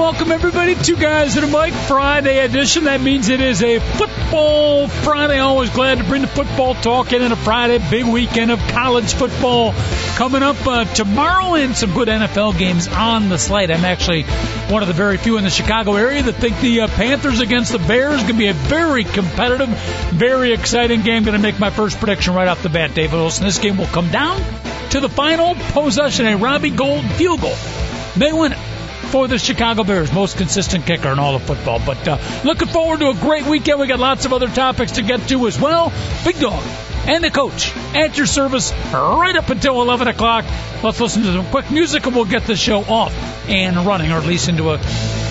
[0.00, 2.84] Welcome everybody, two guys and a mic Friday edition.
[2.84, 5.38] That means it is a football Friday.
[5.38, 7.78] Always glad to bring the football talk in on a Friday.
[7.90, 9.74] Big weekend of college football
[10.16, 13.70] coming up uh, tomorrow, and some good NFL games on the slate.
[13.70, 14.22] I'm actually
[14.72, 17.70] one of the very few in the Chicago area that think the uh, Panthers against
[17.70, 21.24] the Bears is going to be a very competitive, very exciting game.
[21.24, 23.44] Going to make my first prediction right off the bat, David Olson.
[23.44, 24.42] This game will come down
[24.92, 27.56] to the final possession, a Robbie Gould field goal.
[28.16, 28.58] They win it
[29.10, 31.80] for the Chicago Bears, most consistent kicker in all of football.
[31.84, 33.80] But uh, looking forward to a great weekend.
[33.80, 35.92] We got lots of other topics to get to as well.
[36.24, 36.62] Big Dog
[37.06, 40.44] and the coach at your service right up until 11 o'clock.
[40.82, 43.12] Let's listen to some quick music and we'll get the show off
[43.48, 44.82] and running, or at least into a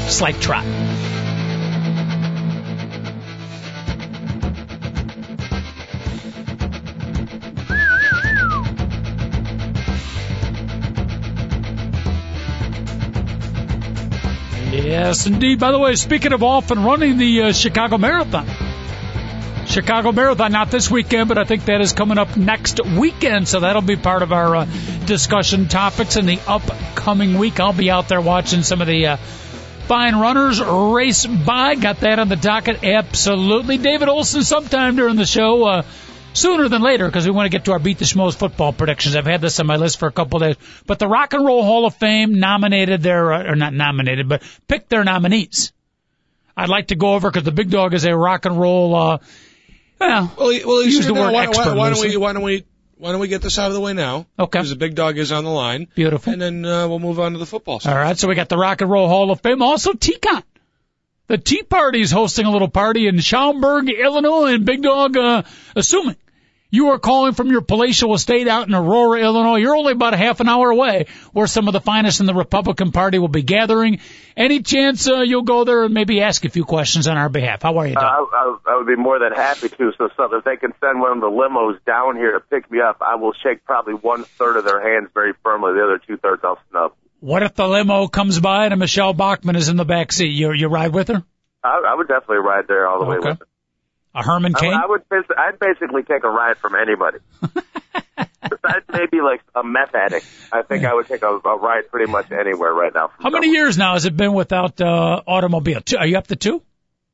[0.09, 0.89] slight trot.
[15.00, 15.61] Yes, indeed.
[15.61, 18.45] By the way, speaking of off and running the uh, Chicago Marathon.
[19.66, 23.47] Chicago Marathon, not this weekend, but I think that is coming up next weekend.
[23.47, 24.66] So that'll be part of our uh,
[25.06, 27.61] discussion topics in the upcoming week.
[27.61, 29.16] I'll be out there watching some of the uh,
[29.88, 31.75] fine runners race by.
[31.75, 32.84] Got that on the docket.
[32.84, 33.78] Absolutely.
[33.78, 35.84] David Olson, sometime during the show, uh,
[36.33, 39.16] sooner than later because we want to get to our Beat the Schmoes football predictions.
[39.16, 40.81] I've had this on my list for a couple of days.
[40.85, 44.44] But the Rock and Roll Hall of Fame nominated their, uh, or not nominated, but
[44.67, 45.72] picked their nominees.
[46.55, 49.18] I'd like to go over because the big dog is a rock and roll, uh,
[50.00, 52.44] well, well, well use the now, word why, expert why, why don't we, why don't
[52.44, 52.66] we,
[52.97, 54.28] why don't we get this out of the way now?
[54.38, 54.59] Okay.
[54.59, 55.88] Because the big dog is on the line.
[55.95, 56.34] Beautiful.
[56.34, 57.94] And then uh, we'll move on to the football stuff.
[57.94, 59.62] All right, so we got the Rock and Roll Hall of Fame.
[59.62, 60.44] Also, TCON.
[61.29, 65.44] The Tea Party is hosting a little party in Schaumburg, Illinois, and Big Dog, uh,
[65.75, 66.16] assuming
[66.72, 69.57] you are calling from your palatial estate out in Aurora, Illinois.
[69.57, 72.34] You're only about a half an hour away where some of the finest in the
[72.34, 74.00] Republican Party will be gathering.
[74.35, 77.62] Any chance uh, you'll go there and maybe ask a few questions on our behalf?
[77.62, 78.28] How are you, Uh, Doug?
[78.34, 79.91] I, I, I would be more than happy to.
[80.00, 82.81] So, so if they can send one of the limos down here to pick me
[82.81, 85.73] up, I will shake probably one third of their hands very firmly.
[85.73, 86.94] The other two thirds I'll snub.
[87.19, 90.31] What if the limo comes by and Michele Bachmann is in the back seat?
[90.31, 91.24] You you ride with her?
[91.63, 93.46] I, I would definitely ride there all the way with her.
[94.16, 94.74] A Herman I, Cain?
[94.74, 95.03] I would.
[95.12, 97.19] I'd basically take a ride from anybody.
[98.41, 102.12] Besides maybe like a meth addict, I think I would take a, a ride pretty
[102.12, 103.09] much anywhere right now.
[103.09, 105.81] from How many years now has it been without uh, automobile?
[105.81, 106.62] Two, are you up to two?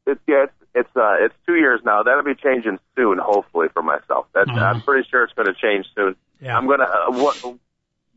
[0.07, 2.03] It's yeah, it's it's uh it's two years now.
[2.03, 4.27] That'll be changing soon, hopefully for myself.
[4.33, 4.59] That's Uh-huh.
[4.59, 6.15] I'm pretty sure it's going to change soon.
[6.41, 6.57] Yeah.
[6.57, 7.57] I'm gonna uh, what,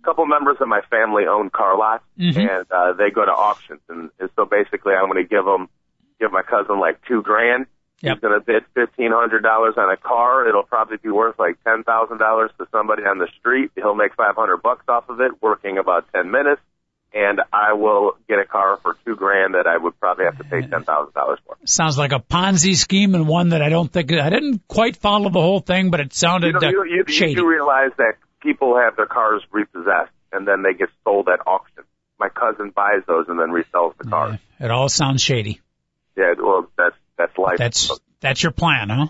[0.05, 2.37] couple members of my family own car lots, Mhm.
[2.39, 5.69] and uh, they go to auctions, and, and so basically I'm going to give them
[6.21, 7.67] give my cousin like two grand.
[8.01, 8.15] Yep.
[8.15, 10.49] He's going to bid fifteen hundred dollars on a car.
[10.49, 13.73] It'll probably be worth like ten thousand dollars to somebody on the street.
[13.75, 16.61] He'll make five hundred bucks off of it, working about ten minutes.
[17.15, 20.45] And I will get a car for two grand that I would probably have to
[20.45, 21.57] pay ten thousand dollars for.
[21.65, 25.31] Sounds like a Ponzi scheme and one that I don't think I didn't quite follow
[25.31, 27.31] the whole thing, but it sounded You, know, uh, you, you, shady.
[27.33, 31.41] you do realize that people have their cars repossessed and then they get sold at
[31.47, 31.85] auction.
[32.19, 34.39] My cousin buys those and then resells the cars.
[34.61, 35.61] It all sounds shady.
[36.17, 37.59] Yeah, well, that's that's life.
[37.59, 37.91] That's
[38.21, 39.07] that's your plan, huh?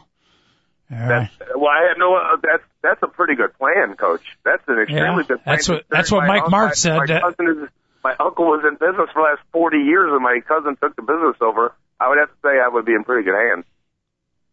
[0.91, 1.28] Right.
[1.39, 2.15] That's, well, I have no.
[2.16, 4.22] Uh, that's that's a pretty good plan, Coach.
[4.44, 5.56] That's an extremely Yeah, good plan.
[5.56, 7.69] that's what- that's what Mike uncle- Mark said, My cousin is.
[8.05, 11.03] My uncle was in business for the last forty years, and my cousin took the
[11.03, 11.75] business over.
[12.00, 13.65] I would have to say I would be in pretty good hands.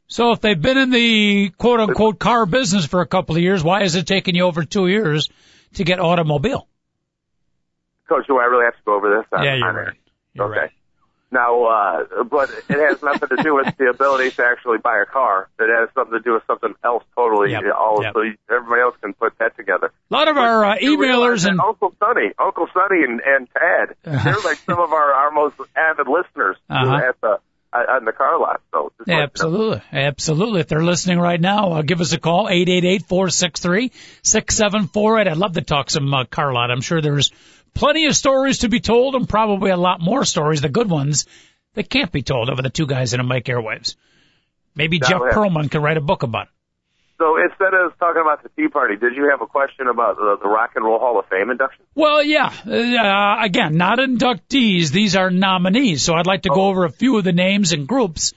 [0.08, 3.64] So if they've been in the quote unquote car business for a couple of years,
[3.64, 5.30] why is it taking you over two years
[5.76, 6.68] to get automobile?
[8.08, 9.26] Coach, do I really have to go over this?
[9.32, 9.86] on- yeah, you're air?
[9.88, 9.98] right.
[10.34, 10.60] You're okay.
[10.62, 10.72] right.
[11.32, 15.06] Now, uh, but it has nothing to do with the ability to actually buy a
[15.12, 15.50] car.
[15.60, 17.52] It has something to do with something else totally.
[17.52, 18.14] Yep, All yep.
[18.14, 18.22] so
[18.56, 19.92] everybody else can put that together.
[20.12, 24.40] A lot of our uh, emailers and Uncle Sonny, Uncle Sonny, and, and Tad, they're
[24.46, 26.96] like some of our our most avid listeners Uh-huh.
[27.10, 27.40] at the
[27.76, 28.62] uh, on the car lot.
[28.72, 29.24] So just you know.
[29.24, 29.82] Absolutely.
[29.92, 30.60] Absolutely.
[30.62, 35.28] If they're listening right now, uh, give us a call, 888-463-6748.
[35.28, 36.70] I'd love to talk some uh, car lot.
[36.72, 37.32] I'm sure there's
[37.74, 41.26] plenty of stories to be told and probably a lot more stories, the good ones,
[41.74, 43.96] that can't be told over the two guys in a mic airwaves.
[44.76, 46.52] Maybe Jeff Pearlman can write a book about it.
[47.18, 50.38] So instead of talking about the Tea Party, did you have a question about the,
[50.42, 51.86] the Rock and Roll Hall of Fame induction?
[51.96, 52.48] Well, yeah.
[52.48, 54.92] Uh, again, not inductees.
[54.92, 56.04] These are nominees.
[56.04, 58.34] So I'd like to go over a few of the names and groups.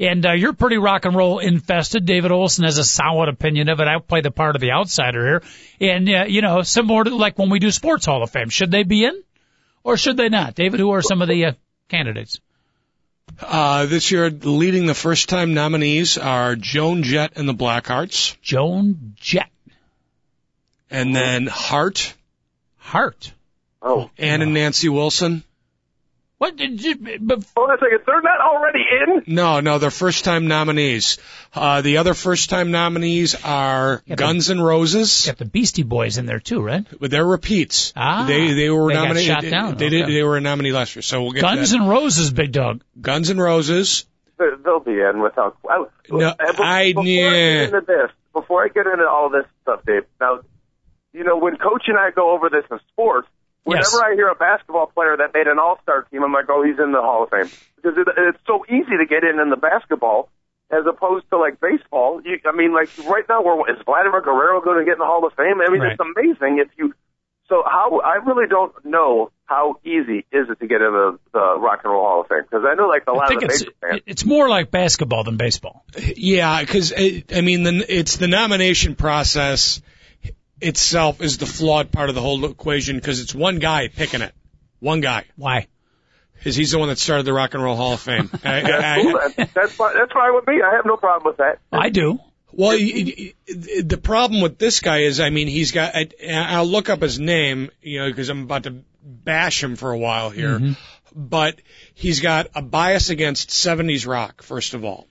[0.00, 2.06] And uh, you're pretty rock and roll infested.
[2.06, 3.86] David Olson has a solid opinion of it.
[3.86, 5.42] I play the part of the outsider here.
[5.80, 8.48] And, uh, you know, similar to like when we do Sports Hall of Fame.
[8.48, 9.22] Should they be in
[9.84, 10.54] or should they not?
[10.54, 11.52] David, who are some of the uh,
[11.88, 12.40] candidates?
[13.40, 19.14] Uh, this year, leading the first time nominees are Joan Jett and the Blackhearts, Joan
[19.16, 19.50] Jett.
[20.90, 22.14] and then Heart,
[22.78, 23.32] Heart.
[23.82, 25.42] Oh, Ann and Nancy Wilson.
[26.44, 28.00] What did you, but hold on a second.
[28.06, 28.80] They're not already
[29.26, 29.34] in?
[29.34, 31.16] No, no, they're first time nominees.
[31.54, 36.18] Uh, the other first time nominees are Yeah, Guns N' Roses, got the Beastie Boys
[36.18, 36.84] in there too, right?
[37.00, 37.94] but they're repeats.
[37.96, 39.26] Ah, they they were they got nominated.
[39.26, 39.76] shot down.
[39.76, 40.02] They did.
[40.02, 40.12] Okay.
[40.12, 41.02] They were a nominee last year.
[41.02, 41.80] So we'll get Guns that.
[41.80, 42.82] N' Roses, big dog.
[43.00, 44.04] Guns N' Roses.
[44.36, 45.56] They're- They'll be in without.
[45.66, 45.78] I,
[46.10, 47.64] No, before, I- before I yeah.
[47.64, 50.04] get into this, before I get into all this stuff, Dave.
[50.20, 50.40] Now,
[51.14, 53.28] you know, when Coach and I go over this in sports,
[53.64, 54.00] whenever Yes.
[54.00, 56.92] I hear a basketball player that made an All-Star team, I'm like, oh, he's in
[56.92, 60.28] the Hall of Fame because it, it's so easy to get in in the basketball
[60.70, 62.20] as opposed to like baseball.
[62.24, 65.04] You, I mean, like right now, we're, is Vladimir Guerrero going to get in the
[65.04, 65.60] Hall of Fame?
[65.60, 65.92] I mean, Right.
[65.92, 66.94] it's amazing if you.
[67.50, 71.80] So how I really don't know how easy is it to get into the Rock
[71.84, 73.54] and Roll Hall of Fame because I know like a I lot think of the
[73.54, 74.02] it's major fans.
[74.06, 75.84] it's more like basketball than baseball.
[76.16, 79.82] Yeah, because I mean, the, it's the nomination process
[80.64, 84.32] itself is the flawed part of the whole equation because it's one guy picking it,
[84.80, 85.68] one guy, Why?
[86.34, 88.30] because he's the one that started the Rock and Roll Hall of Fame.
[88.44, 89.20] I, I- Cool.
[89.36, 89.94] That's that's fine.
[89.94, 90.60] That's fine with me.
[90.62, 91.58] I have no problem with that.
[91.72, 92.18] I do.
[92.52, 93.34] Well, y- y-
[93.82, 95.94] the problem with this guy is, I mean, he's got.
[95.96, 99.90] I, I'll look up his name, you know, because I'm about to bash him for
[99.90, 100.58] a while here.
[100.58, 100.72] Mm-hmm.
[101.16, 101.60] But
[101.94, 105.06] he's got a bias against '70s rock, first of all.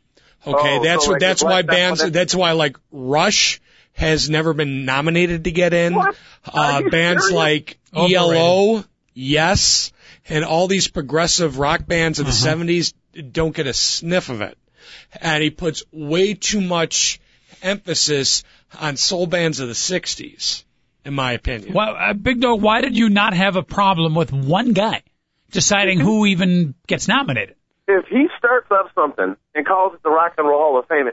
[0.46, 1.16] Okay, Oh, that's so what.
[1.16, 2.12] like that's why bands.
[2.12, 3.62] That's why like Rush
[3.94, 5.94] has never been nominated to get in.
[5.96, 6.16] What?
[6.46, 7.32] Uh, bands serious?
[7.36, 8.18] like Overrated.
[8.38, 8.84] ELO,
[9.16, 9.92] Yes,
[10.28, 12.56] and all these progressive rock bands of the Uh-huh.
[12.64, 12.94] 70s
[13.32, 14.58] don't get a sniff of it.
[15.22, 17.20] And he puts way too much
[17.62, 18.44] emphasis
[18.80, 20.64] on soul bands of the 60s,
[21.06, 21.74] in my opinion.
[21.74, 25.04] Well, uh, Big Dog, why did you not have a problem with one guy
[25.52, 27.56] deciding who even gets nominated?
[27.88, 31.08] If he starts up something and calls it the Rock and Roll Hall of Fame,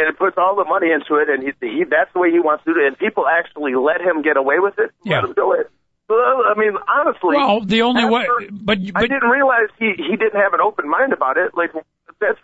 [0.00, 2.40] and it puts all the money into it, and he, he that's the way he
[2.40, 5.16] wants to do it, and people actually let him get away with it, Yeah.
[5.20, 5.70] let him do it.
[6.08, 10.16] Well, I mean, honestly, Well, the only way, after- but I didn't realize he he
[10.16, 11.56] didn't have an open mind about it.
[11.56, 11.72] Like
[12.20, 12.38] that's,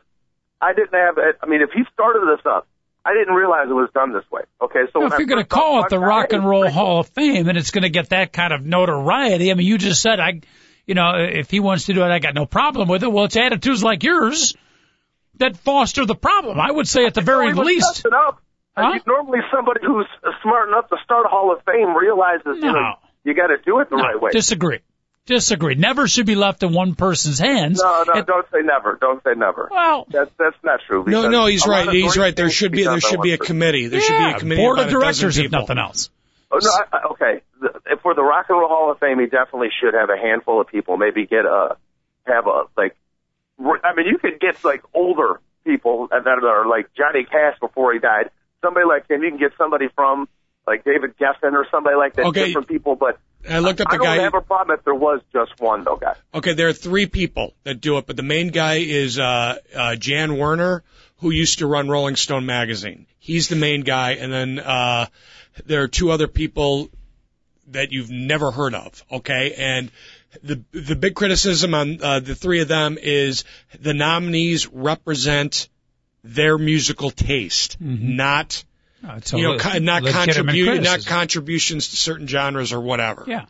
[0.60, 1.16] I didn't have.
[1.19, 2.66] I mean, if he started this up,
[3.04, 4.43] I didn't realize it was done this way.
[4.60, 7.49] Okay, so if you're going to call it the Rock and Roll Hall of Fame
[7.49, 10.40] and it's going to get that kind of notoriety, I mean, you just said I,
[10.87, 13.12] you know, if he wants to do it, I got no problem with it.
[13.12, 14.56] Well, it's attitudes like yours
[15.42, 16.58] that foster the problem.
[16.60, 17.86] I would say at the very Well, least.
[18.04, 18.40] messing up.
[18.74, 18.90] I Huh?
[18.92, 20.06] mean, normally somebody who's
[20.42, 22.94] smart enough to start a Hall of Fame realizes you know
[23.24, 24.30] you got to do it the No, right way.
[24.32, 24.80] disagree.
[25.26, 25.76] Disagree.
[25.76, 27.80] Never should be left in one person's hands.
[27.80, 28.98] no, no, And- don't say never.
[29.00, 29.68] Don't say never.
[29.70, 31.04] well, That's that's not true.
[31.06, 31.88] No, no, he's right.
[31.90, 32.34] He's right.
[32.34, 33.86] There should can be there should be a committee.
[33.86, 36.10] There should be a committee board of of about a dozen directors, if nothing else.
[36.50, 37.42] Oh, no, I, I- okay.
[37.60, 40.60] The- For the Rock and Roll Hall of Fame, he definitely should have a handful
[40.60, 40.96] of people.
[40.96, 41.76] Maybe get a
[42.26, 42.96] have a like.
[43.62, 47.99] I mean, you could get like older people that are like Johnny Cash before he
[47.99, 48.31] died.
[48.61, 49.23] Somebody like him.
[49.23, 50.29] You can get somebody from
[50.67, 52.26] like David Geffen or somebody like that.
[52.26, 52.47] Okay.
[52.47, 53.19] Different people, but
[53.49, 54.23] I looked up I the don't guy.
[54.23, 56.16] have a problem if there was just one though, guys.
[56.33, 59.97] Okay, there are three people that do it, but the main guy is uh, uh,
[59.97, 60.83] Jann Wenner,
[61.19, 63.07] who used to run Rolling Stone magazine.
[63.19, 65.07] He's the main guy, and then uh,
[65.66, 66.88] there are two other people
[67.69, 69.04] that you've never heard of.
[69.11, 69.90] Okay, and
[70.42, 73.44] the the big criticism on uh, the three of them is
[73.80, 75.68] the nominees represent
[76.24, 78.64] their musical taste, not
[79.04, 83.24] Uh, you know co- not legitimate contribute not contributions to certain genres or whatever.
[83.26, 83.46] Yeah.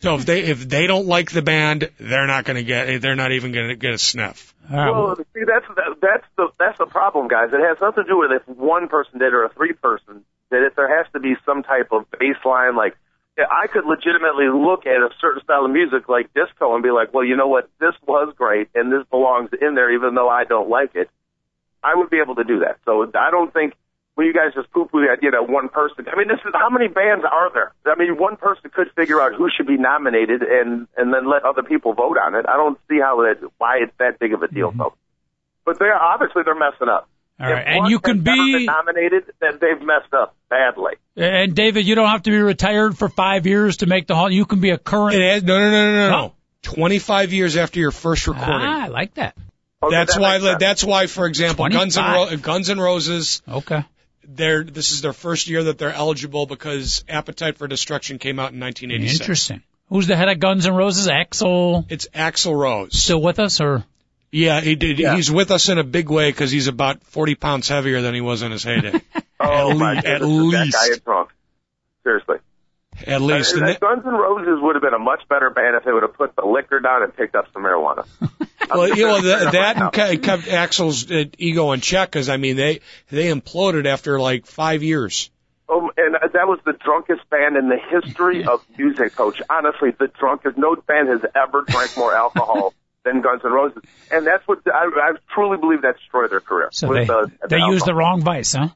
[0.00, 3.16] So if they if they don't like the band, they're not going to get they're
[3.16, 4.54] not even going to get a sniff.
[4.70, 7.50] All right, Well, see, that's that, that's the that's the problem, guys.
[7.52, 10.62] It has nothing to do with if one person did or a three person did
[10.62, 12.76] if There has to be some type of baseline.
[12.76, 13.09] Like yeah,
[13.50, 17.14] I could legitimately look at a certain style of music like disco and be like,
[17.14, 20.44] well, you know what, this was great and this belongs in there, even though I
[20.44, 21.10] don't like it.
[21.82, 22.78] I would be able to do that.
[22.84, 23.74] So I don't think
[24.14, 26.04] when you guys just poo-poo the idea that one person.
[26.12, 27.72] I mean, this is how many bands are there?
[27.86, 31.44] I mean, one person could figure out who should be nominated and and then let
[31.44, 32.44] other people vote on it.
[32.48, 34.78] I don't see how that why it's that big of a deal, mm-hmm.
[34.78, 34.94] though.
[35.64, 37.08] But they're obviously they're messing up.
[37.40, 40.36] All right, If and you can has never been be, nominated, then they've messed up
[40.50, 40.92] badly.
[41.16, 44.30] and David, you don't have to be retired for five years to make the hall.
[44.30, 45.14] You can be a current.
[45.16, 46.10] It has, no no no no no.
[46.10, 46.16] No.
[46.26, 46.34] no.
[46.62, 48.52] Twenty five years after your first recording.
[48.68, 49.34] Ah, I like that.
[49.82, 50.58] Okay, that's that why sense.
[50.60, 53.82] that's why for example Guns and Ro- Guns N' Roses Okay.
[54.28, 58.52] they're this is their first year that they're eligible because Appetite for Destruction came out
[58.52, 59.20] in 1986.
[59.20, 59.62] Interesting.
[59.88, 61.08] Who's the head of Guns N' Roses?
[61.08, 61.86] Axl.
[61.88, 62.94] It's Axel Rose.
[63.02, 63.82] Still with us, or
[64.32, 64.98] Yeah, he did.
[64.98, 65.16] Yeah.
[65.16, 68.20] He's with us in a big way because he's about 40 pounds heavier than he
[68.20, 69.00] was in his heyday.
[69.42, 70.76] Oh At my lea- at goodness, is that least.
[70.76, 71.30] guy is drunk.
[72.04, 72.36] Seriously.
[73.06, 73.54] At least.
[73.54, 75.92] Uh, And that- Guns N' Roses would have been a much better band if they
[75.92, 78.06] would have put the liquor down and picked up some marijuana.
[78.70, 79.90] well, you know that, that now.
[79.94, 84.20] and ke- kept Axl's uh, ego in check because I mean they they imploded after
[84.20, 85.30] like five years.
[85.70, 89.40] Um, and that was the drunkest band in the history of music, Coach.
[89.48, 90.58] Honestly, the drunkest.
[90.58, 94.90] No band has ever drank more alcohol than Guns N' Roses, and that's what I,
[94.94, 96.68] I truly believe that destroyed their career.
[96.72, 98.68] so with they the, they used the wrong vice, huh?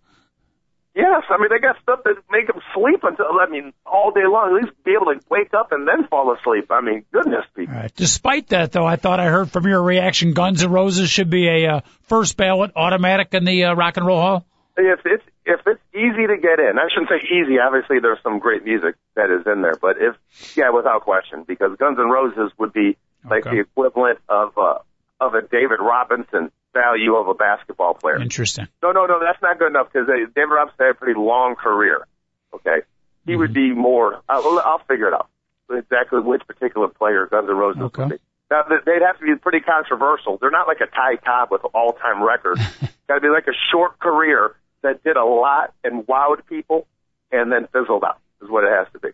[0.95, 4.27] Yes, I mean they got stuff that make them sleep until I mean all day
[4.27, 4.57] long.
[4.57, 6.71] At least be able to wake up and then fall asleep.
[6.71, 7.75] I mean, goodness, people.
[7.75, 7.95] All right.
[7.97, 11.49] Despite that, though, I thought I heard from your reaction, Guns N' Roses should be
[11.49, 14.47] a uh, first ballot automatic in the uh, Rock and Roll Hall.
[14.77, 17.59] If it's if it's easy to get in, I shouldn't say easy.
[17.59, 20.15] Obviously, there's some great music that is in there, but if
[20.57, 22.97] yeah, without question, because Guns N' Roses would be
[23.29, 23.57] like Okay.
[23.57, 24.79] the equivalent of uh,
[25.21, 28.21] of a David Robinson value of a basketball player.
[28.21, 28.67] Interesting.
[28.83, 32.07] No, no, no, that's not good enough because David Robinson had a pretty long career.
[32.55, 32.83] Okay,
[33.27, 33.75] he would Mm-hmm.
[33.75, 34.21] be more.
[34.29, 35.29] I'll, I'll figure it out
[35.71, 38.03] exactly which particular player Guns N' Roses Okay.
[38.03, 38.17] would be.
[38.51, 40.37] Now they'd have to be pretty controversial.
[40.39, 42.59] They're not like a Ty Cobb with all-time record.
[43.09, 46.87] Got to be like a short career that did a lot and wowed people,
[47.33, 48.19] and then fizzled out.
[48.43, 49.09] Is what it has to be.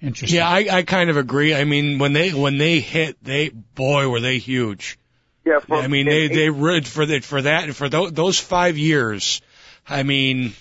[0.00, 0.36] Interesting.
[0.36, 1.54] Yeah, I, I kind of agree.
[1.54, 4.98] I mean, when they when they hit, they boy were they huge.
[5.44, 8.38] Yeah, for, I mean, they eight- they rid for that for that for those, those
[8.38, 9.40] five years.
[9.88, 10.52] I mean,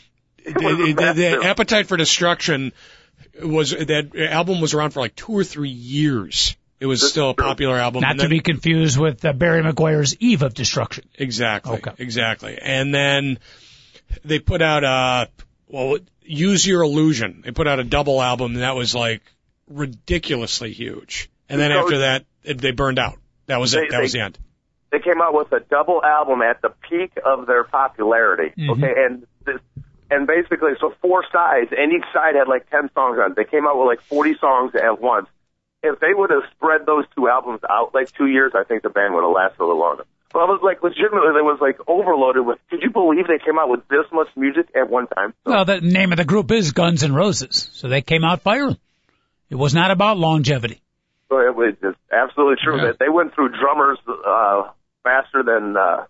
[0.44, 1.44] the, was the, the massive.
[1.44, 2.72] Appetite for Destruction
[3.44, 6.56] was that album was around for like two or three years.
[6.80, 8.02] It was This still a popular album.
[8.02, 11.06] Not And to be confused with uh, Barry McGuire's Eve of Destruction.
[11.16, 11.78] Exactly.
[11.78, 11.92] Okay.
[11.98, 12.58] Exactly.
[12.62, 13.40] And then
[14.24, 15.30] they put out a
[15.68, 17.42] well, Use Your Illusion.
[17.46, 19.22] They put out a double album, and that was like
[19.68, 21.30] ridiculously huge.
[21.50, 23.16] And then So- after that, it, they burned out.
[23.48, 23.92] That was They- it.
[23.92, 24.38] That was the end.
[24.92, 28.54] they came out with a double album at the peak of their popularity.
[28.58, 28.70] Mhm.
[28.72, 29.60] Okay, and this,
[30.10, 33.32] and basically, so four sides, and each side had like ten songs on.
[33.32, 33.36] it.
[33.36, 35.28] They came out with like forty songs at once.
[35.84, 38.90] If they would have spread those two albums out like two years, I think the
[38.90, 40.06] band would have lasted a little longer.
[40.34, 42.60] Well, I was like legitimately, they was like overloaded with.
[42.70, 45.34] Could you believe they came out with this much music at one time?
[45.46, 48.42] So, Well, the name of the group is Guns N' Roses, so they came out
[48.42, 48.78] firing.
[49.50, 50.82] It was not about longevity.
[51.30, 52.88] so it was just absolutely true Yeah.
[52.88, 54.64] that they went through drummers uh,
[55.04, 56.06] faster than uh,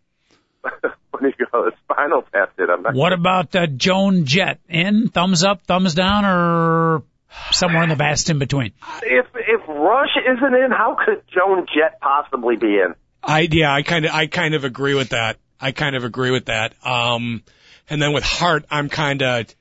[1.11, 1.75] what do you call it?
[1.83, 2.69] Spinal Tap did.
[2.69, 4.59] I'm not What about uh, Joan Jett?
[4.67, 7.03] In, thumbs up, thumbs down, or
[7.51, 8.73] somewhere in the vast in between?
[9.03, 12.95] If if Rush isn't in, how could Joan Jett possibly be in?
[13.27, 15.37] I yeah, I kind of I kind of agree with that.
[15.59, 16.73] I kind of agree with that.
[16.85, 17.43] Um,
[17.89, 19.53] and then with Heart, I'm kind of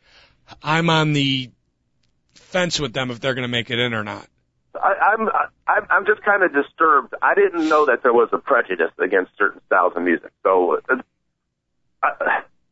[0.63, 1.51] I'm on the
[2.35, 4.29] fence with them if they're going to make it in or not.
[4.75, 5.29] I, I'm
[5.91, 7.15] I'm just kind of disturbed.
[7.21, 10.31] I didn't know that there was a prejudice against certain styles of music.
[10.45, 10.97] So uh,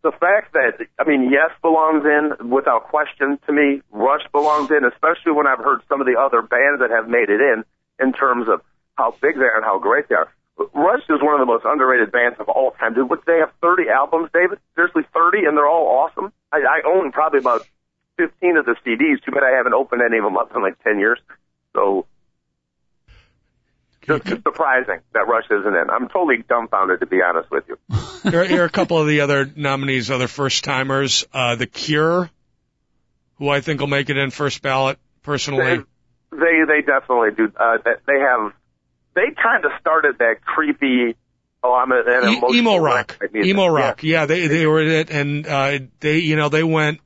[0.03, 3.83] the fact that I mean, Yes belongs in without question to me.
[3.91, 7.31] Rush belongs in, especially when I've heard some of the other bands that have made
[7.31, 7.65] it in
[7.99, 8.61] in terms of
[8.95, 10.31] how big they are and how great they are.
[10.57, 12.95] Rush is one of the most underrated bands of all time.
[12.95, 14.59] Dude, what, they have 30 albums, David?
[14.75, 16.33] Seriously, 30, and they're all awesome.
[16.53, 17.67] I, I own probably about
[18.19, 19.23] 15 of the CDs.
[19.25, 21.19] Too bad I haven't opened any of them up in like 10 years.
[21.75, 22.07] So
[24.03, 25.91] just it's surprising that Rush isn't in.
[25.91, 27.79] I'm totally dumbfounded to be honest with you.
[28.31, 31.27] Here, here are a couple of the other nominees, other first timers.
[31.33, 32.31] Uh, The Cure,
[33.39, 35.85] who I think will make it in first ballot personally.
[36.31, 37.53] They they definitely do.
[37.55, 38.53] Uh, they- they have
[39.15, 41.17] they kind of started that creepy.
[41.63, 44.03] Oh, I'm an E- emo rock, emo rock.
[44.03, 47.01] Yeah, they they were it, and uh, they you know they went.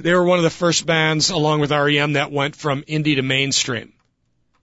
[0.00, 3.22] They were one of the first bands, along with REM, that went from indie to
[3.22, 3.92] mainstream,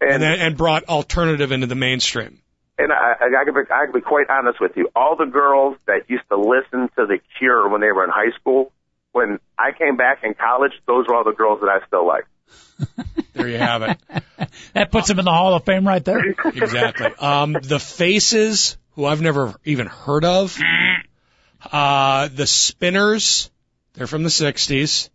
[0.02, 2.42] and And then, and brought alternative into the mainstream.
[2.80, 4.90] and I, I, I, can be, I can be quite honest with you.
[4.96, 8.32] All the girls that used to listen to The Cure when they were in high
[8.40, 8.72] school,
[9.12, 12.26] when I came back in college, those were all the girls that I still like.
[13.34, 13.98] There you have it.
[14.74, 16.20] That puts them in the Hall of Fame right there.
[16.46, 17.08] exactly.
[17.20, 20.58] Um, the Faces, who I've never even heard of.
[21.72, 23.50] Uh, the Spinners,
[23.94, 25.10] they're from the '60s.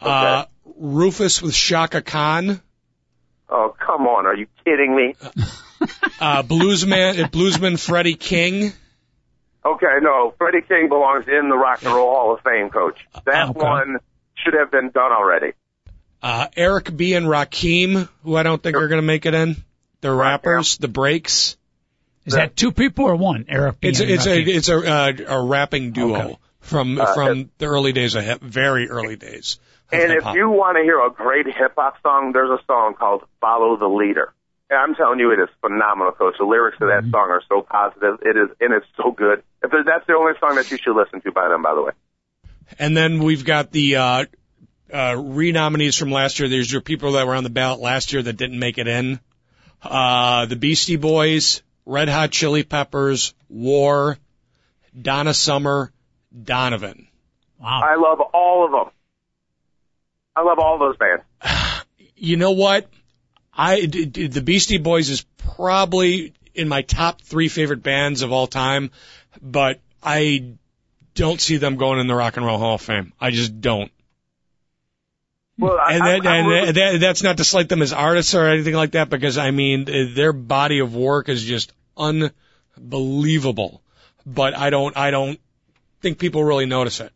[0.00, 0.44] Uh,
[0.76, 2.60] Rufus with Chaka Khan.
[3.48, 4.26] Oh, come on.
[4.26, 5.14] Are you kidding me?
[6.20, 8.72] Uh, bluesman, uh, bluesman Freddie King.
[9.64, 10.34] Okay, no.
[10.38, 12.98] Freddie King belongs in the Rock and Roll Hall of Fame, coach.
[13.26, 13.60] That Okay.
[13.60, 13.98] one
[14.34, 15.52] should have been done already.
[16.22, 17.14] Uh, Eric B.
[17.14, 19.56] and Rakim, who I don't think are going to make it in.
[20.00, 21.56] They're rappers, the Breaks.
[22.24, 23.46] Is that two people or one?
[23.48, 23.88] Eric B.
[23.88, 24.48] It's and it's a Rakim?
[24.48, 26.16] it's a uh, a rapping duo.
[26.16, 26.36] Okay.
[26.60, 29.58] from Uh, from the early days of hip, very early days.
[29.90, 30.36] And if hip-hop.
[30.36, 33.88] you want to hear a great hip hop song, there's a song called "Follow the
[33.88, 34.32] Leader."
[34.70, 36.36] And I'm telling you, it is phenomenal, Coach.
[36.38, 38.20] The lyrics to that song are so positive.
[38.22, 39.42] It is, and it's so good.
[39.62, 41.92] If that's the only song that you should listen to by them, by the way.
[42.78, 44.24] And then we've got the uh,
[44.92, 46.48] uh, re-nominees from last year.
[46.48, 49.20] There's your people that were on the ballot last year that didn't make it in.
[49.82, 54.18] Uh, the Beastie Boys, Red Hot Chili Peppers, War,
[55.00, 55.92] Donna Summer,
[56.44, 57.08] Donovan.
[57.58, 57.80] Wow.
[57.82, 58.92] I love all of them.
[60.34, 61.22] I love all those bands.
[62.14, 62.88] You know what?
[63.52, 68.30] I d- d- the Beastie Boys is probably in my top three favorite bands of
[68.30, 68.92] all time,
[69.40, 70.52] but I
[71.16, 73.12] don't see them going in the Rock and Roll Hall of Fame.
[73.20, 73.90] I just don't.
[75.62, 77.92] Well, I, And, I, that, I'm and rooting- that, that's not to slight them as
[77.92, 81.72] artists or anything like that, because I mean uh, their body of work is just
[81.96, 83.80] unbelievable.
[84.26, 85.38] But I don't, I don't
[86.00, 87.12] think people really notice it.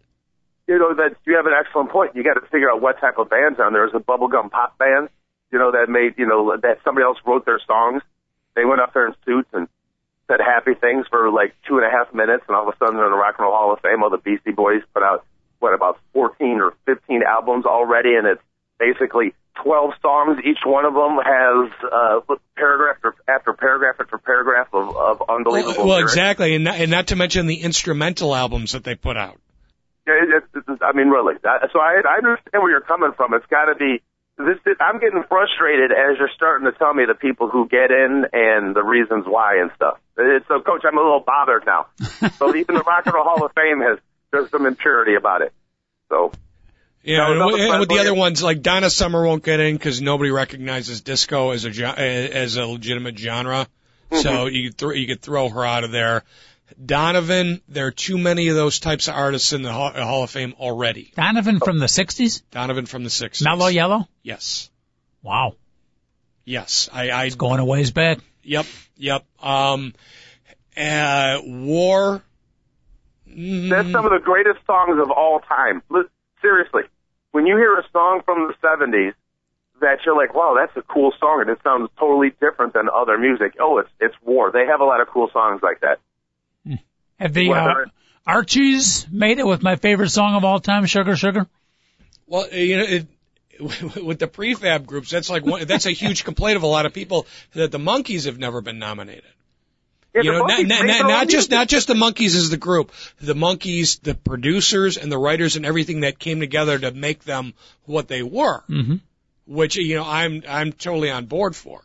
[0.67, 2.17] you know that you have an excellent point.
[2.17, 3.89] You got to figure out what type of bands on there.
[3.89, 3.89] there.
[3.89, 5.09] Is a bubblegum pop band,
[5.53, 8.03] you know, that made you know that somebody else wrote their songs.
[8.55, 9.69] They went up there in suits and
[10.29, 12.97] said happy things for like two and a half minutes, and all of a sudden
[12.97, 14.03] they're in the Rock and Roll Hall of Fame.
[14.03, 15.25] All the Beastie Boys put out
[15.67, 18.43] what about 14 or 15 albums already, and it's
[18.79, 20.39] basically 12 songs.
[20.45, 22.21] Each one of them has uh,
[22.57, 25.87] paragraph after, after paragraph after paragraph of, of unbelievable.
[25.87, 26.13] Well, lyrics.
[26.13, 29.41] exactly, and not, and not to mention the instrumental albums that they put out.
[30.07, 31.35] Yeah, it, it, it, I mean, really.
[31.45, 33.35] I- So I, I understand where you're coming from.
[33.35, 34.03] It's got to be.
[34.39, 37.91] This, this, I'm getting frustrated as you're starting to tell me the people who get
[37.91, 39.99] in and the reasons why and stuff.
[40.19, 41.87] It's, so, Coach, I'm a little bothered now.
[42.39, 43.99] so even the Rock and Roll Hall of Fame has
[44.37, 45.53] there's some impurity about it.
[46.09, 46.33] So
[47.03, 49.61] Yeah, No, and, no, with- and with the other ones, like Donna Summer won't get
[49.61, 53.67] in because nobody recognizes disco as a as a legitimate genre.
[54.13, 56.23] So you could throw you could throw her out of there.
[56.85, 60.31] Donovan, there are too many of those types of artists in the Hall, Hall of
[60.31, 61.13] Fame already.
[61.15, 62.43] Donovan from the 60s?
[62.51, 63.43] Donovan from the '60s.
[63.45, 64.09] Mellow Yellow?
[64.25, 64.69] Yes,
[65.23, 65.55] Wow.
[66.45, 66.89] yes.
[66.93, 68.19] I, I Going a ways back.
[68.43, 69.25] yep, yep.
[69.41, 69.95] Um,
[70.77, 72.23] uh, War.
[73.29, 75.83] Mm, that's some of the greatest songs of all time.
[75.91, 76.05] Li-
[76.43, 76.83] Seriously,
[77.33, 79.15] when you hear a song from the 70s
[79.81, 83.19] that you're like, wow, that's a cool song, and it sounds totally different than other
[83.19, 83.55] music.
[83.61, 84.51] Oh, it's it's War.
[84.53, 85.99] They have a lot of cool songs like that.
[87.19, 87.85] Have the uh,
[88.27, 91.47] Archies made it with my favorite song of all time, Sugar Sugar?
[92.27, 93.07] Well, you know, it,
[94.05, 96.93] with the prefab groups, that's like one, that's a huge complaint of a lot of
[96.93, 99.25] people that the Monkees have never been nominated.
[100.17, 102.91] Yeah, you know, not, not, not, not just not just the Monkees as the group,
[103.21, 107.53] the Monkees, the producers and the writers and everything that came together to make them
[107.85, 108.63] what they were.
[108.71, 108.97] Mm-hmm.
[109.47, 111.83] Which you know, I'm I'm totally on board for.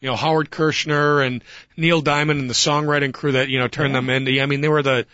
[0.00, 1.42] You know, Howard Kirshner and
[1.76, 4.40] Neil Diamond and the songwriting crew that you know turned them into.
[4.40, 5.06] I mean, they were the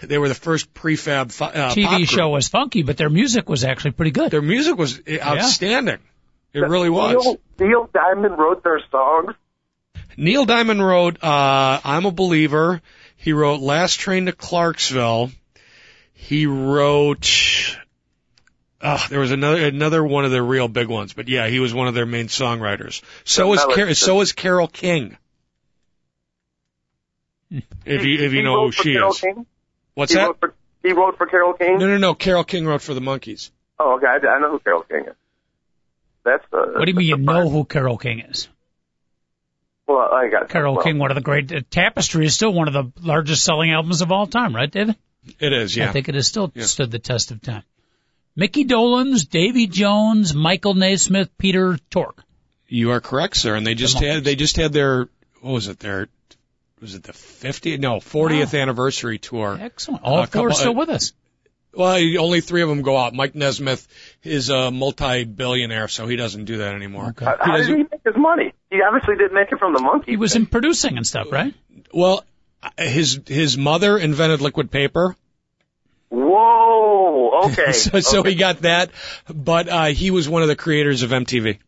[0.00, 2.08] they were the first prefab fi- uh, pop TV group.
[2.08, 4.30] show was funky, but their music was actually pretty good.
[4.32, 5.98] Their music was outstanding.
[6.52, 7.24] It really was.
[7.24, 9.34] Neil, Neil Diamond wrote their songs.
[10.16, 12.80] Neil Diamond wrote uh, "I'm a Believer."
[13.16, 15.30] He wrote "Last Train to Clarksville."
[16.14, 17.76] He wrote.
[18.80, 21.72] Uh, there was another another one of their real big ones, but yeah, he was
[21.74, 23.02] one of their main songwriters.
[23.24, 25.16] So The is melody- Car- so is Carole King.
[27.50, 29.46] If you if you know who she Carole is, King?
[29.94, 30.26] what's he that?
[30.26, 31.78] Wrote for, he wrote for Carole King.
[31.78, 32.14] No, no, no.
[32.14, 33.50] Carole King wrote for the Monkees.
[33.78, 34.06] Oh, okay.
[34.06, 35.14] I, I know who Carole King is.
[36.24, 38.48] That's uh, What do you mean you know who Carole King is?
[39.86, 42.66] Well, I got Carole well, King, one of the great, uh, Tapestry is still one
[42.68, 44.96] of the largest selling albums of all time, right, David?
[45.38, 45.88] It is, yeah.
[45.88, 46.64] I think it has still Yeah.
[46.64, 47.62] stood the test of time.
[48.34, 52.22] Mickey Dolenz, Davy Jones, Michael Nesmith, Peter Tork.
[52.68, 53.54] You are correct, sir.
[53.54, 54.12] And they just Monkees.
[54.14, 55.08] had they just had their
[55.40, 56.08] what was it their
[56.80, 59.56] was it the 50th no 40th anniversary tour.
[59.60, 60.02] Excellent.
[60.02, 61.12] All A four are couple- still with us.
[61.72, 63.14] Well, only three of them go out.
[63.14, 63.86] Mike Nesmith
[64.24, 67.08] is a multi-billionaire, so he doesn't do that anymore.
[67.10, 67.24] Okay.
[67.26, 68.52] How, how did he make his money?
[68.70, 70.12] He obviously didn't make it from the monkey.
[70.12, 71.54] He was in producing and stuff, right?
[71.92, 72.24] Well,
[72.76, 75.16] his his mother invented liquid paper,
[76.08, 77.50] Whoa.
[77.50, 77.72] Okay.
[77.72, 78.90] so, so he got that.
[79.32, 81.58] But uh, he was one of the creators of MTV.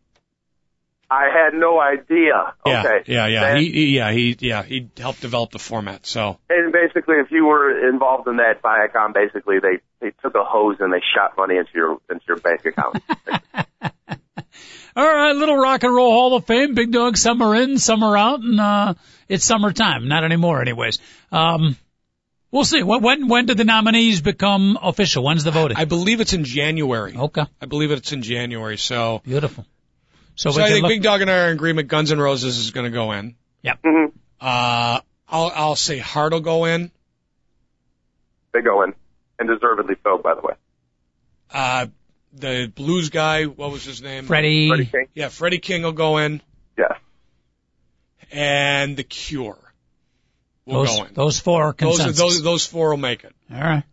[1.11, 2.53] I had no idea.
[2.65, 3.11] Yeah, Okay.
[3.11, 3.57] yeah, yeah.
[3.57, 6.05] He, he, yeah, he, yeah, he helped develop the format.
[6.05, 10.43] So and basically, if you were involved in that Viacom, basically they they took a
[10.43, 13.01] hose and they shot money into your into your bank account.
[14.99, 16.75] All right, little rock and roll Hall of Fame.
[16.75, 18.93] Big dog, some are in, some are out, and uh
[19.29, 20.09] it's summertime.
[20.09, 20.99] Not anymore, anyways.
[21.31, 21.77] Um,
[22.51, 22.83] we'll see.
[22.83, 25.23] When when, when did the nominees become official?
[25.23, 25.77] When's the voting?
[25.77, 27.15] I believe it's in January.
[27.15, 28.77] okay, I believe it's in January.
[28.77, 29.65] So, beautiful.
[30.35, 30.89] So, so I think look.
[30.89, 31.87] Big Dog and I are in agreement.
[31.87, 33.35] Guns N' Roses is going to go in.
[33.63, 34.11] Mhm.
[34.41, 36.91] Uh, I'll, I'll say Heart will go in.
[38.53, 38.93] They go in.
[39.37, 40.55] and deservedly so, by the way.
[41.53, 41.87] Uh,
[42.33, 44.25] the blues guy, what was his name?
[44.25, 44.69] Freddie.
[44.69, 45.05] Freddie King.
[45.13, 46.41] Yeah, Freddie King will go in,
[46.77, 46.93] Yes.
[48.31, 49.57] and the Cure
[50.65, 51.13] will Those, go in.
[51.13, 52.17] those four are Those, consensus.
[52.19, 53.33] those, those four will make it.
[53.53, 53.83] All right.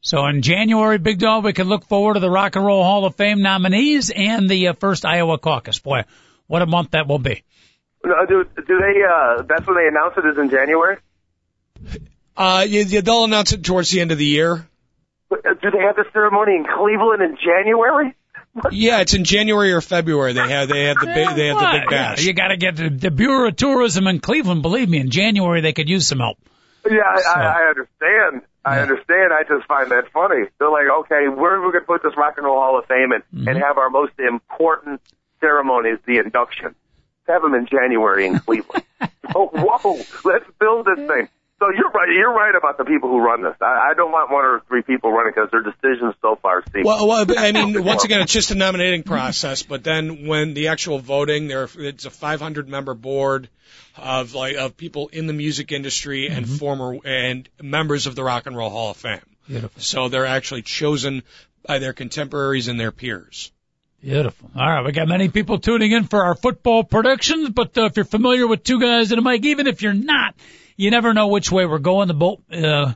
[0.00, 3.06] So in January, Big Dog, we can look forward to the Rock and Roll Hall
[3.06, 5.78] of Fame nominees and the uh, first Iowa caucus.
[5.78, 6.04] Boy,
[6.46, 7.42] what a month that will be.
[8.04, 10.98] No, do, do they, uh, that's when they announce it is in January?
[12.36, 14.66] Uh, yeah, yeah, they'll announce it towards the end of the year.
[15.30, 18.14] Do they have the ceremony in Cleveland in January?
[18.70, 20.32] Yeah, it's in January or February.
[20.32, 22.24] They have they have the big they have the big bash.
[22.24, 24.62] You got to get the, the Bureau of Tourism in Cleveland.
[24.62, 26.38] Believe me, in January they could use some help.
[26.88, 28.42] Yeah, I, So- I, I understand.
[28.64, 28.82] I Yeah.
[28.82, 29.32] understand.
[29.32, 30.44] I just find that funny.
[30.60, 32.86] They're like, okay, where are we going to put this Rock and Roll Hall of
[32.86, 33.48] Fame and, Mm-hmm.
[33.48, 35.00] and have our most important
[35.40, 36.76] ceremony is the induction.
[37.26, 38.84] Have them in January in Cleveland.
[39.34, 41.28] oh, whoa, let's build this thing.
[41.60, 42.08] So you're right.
[42.08, 43.54] You're right about the people who run this.
[43.60, 46.82] I, I don't want one or three people running because their decisions so far seem.
[46.84, 49.62] Well, well, I mean, once again, it's just a nominating process.
[49.62, 53.48] But then when the actual voting, there it's a 500 member board
[53.96, 58.46] of like of people in the music industry and former and members of the Rock
[58.46, 59.20] and Roll Hall of Fame.
[59.46, 59.80] Beautiful.
[59.80, 61.22] So they're actually chosen
[61.66, 63.52] by their contemporaries and their peers.
[64.02, 64.50] Beautiful.
[64.54, 67.96] All right, we got many people tuning in for our football predictions, but uh, if
[67.96, 70.34] you're familiar with two guys and a mic, even if you're not,
[70.76, 72.08] you never know which way we're going.
[72.08, 72.92] The boat uh,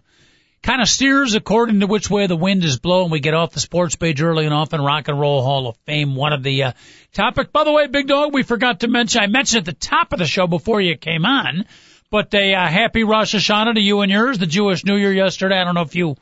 [0.62, 3.11] kind of steers according to which way the wind is blowing.
[3.11, 4.81] We get off the sports page early and often.
[4.81, 6.73] Rock and Roll Hall of Fame, one of the uh,
[7.12, 7.51] topics.
[7.51, 9.23] By the way, Big Dog, we forgot to mention.
[9.23, 11.67] I mentioned at the top of the show before you came on,
[12.11, 14.38] but a uh, happy Rosh Hashanah to you and yours.
[14.38, 15.59] The Jewish New Year yesterday.
[15.59, 16.17] I don't know if you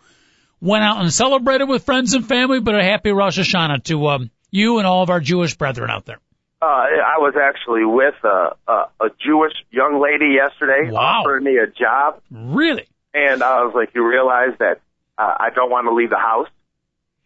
[0.61, 4.31] went out and celebrated with friends and family, but a happy Rosh Hashanah to um,
[4.51, 6.19] you and all of our Jewish brethren out there.
[6.67, 8.73] Uh, I was actually with a, a,
[9.07, 11.21] a Jewish young lady yesterday, Wow.
[11.23, 12.87] offered me a job, Really?
[13.15, 14.81] and I was like, "You realize that
[15.17, 16.49] uh, I don't want to leave the house."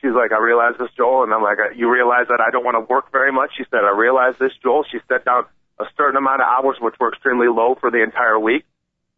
[0.03, 2.77] She's like, "I realize this, Joel," and I'm like, "You realize that I don't want
[2.77, 5.45] to work very much?" She said, "I realize this, Joel." She set down
[5.79, 8.65] a certain amount of hours, which were extremely low for the entire week.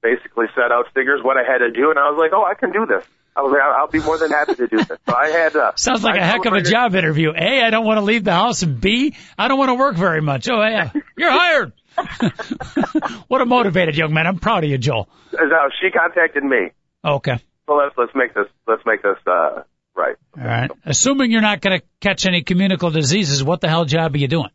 [0.03, 2.55] Basically, set out figures what I had to do, and I was like, "Oh, I
[2.55, 4.87] can do this." I was like, "I'll, I'll be more than happy to do this."
[4.89, 7.33] So I had uh, Sounds like I a heck of a job interview.
[7.37, 9.97] A, I don't want to leave the house, and B, I don't want to work
[9.97, 10.49] very much.
[10.49, 11.73] Oh, yeah, you're hired.
[13.29, 14.27] what a motivated young man.
[14.27, 15.09] I'm proud of you, Joel.
[15.33, 16.71] No, she contacted me.
[17.05, 17.39] Okay.
[17.67, 19.63] So let's let's make this let's make this uh,
[19.95, 20.17] right.
[20.39, 20.71] All right.
[20.85, 24.29] Assuming you're not going to catch any communicable diseases, what the hell job are you
[24.29, 24.51] doing?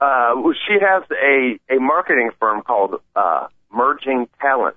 [0.00, 0.34] Uh,
[0.66, 4.76] she has a a marketing firm called uh, Merging Talent.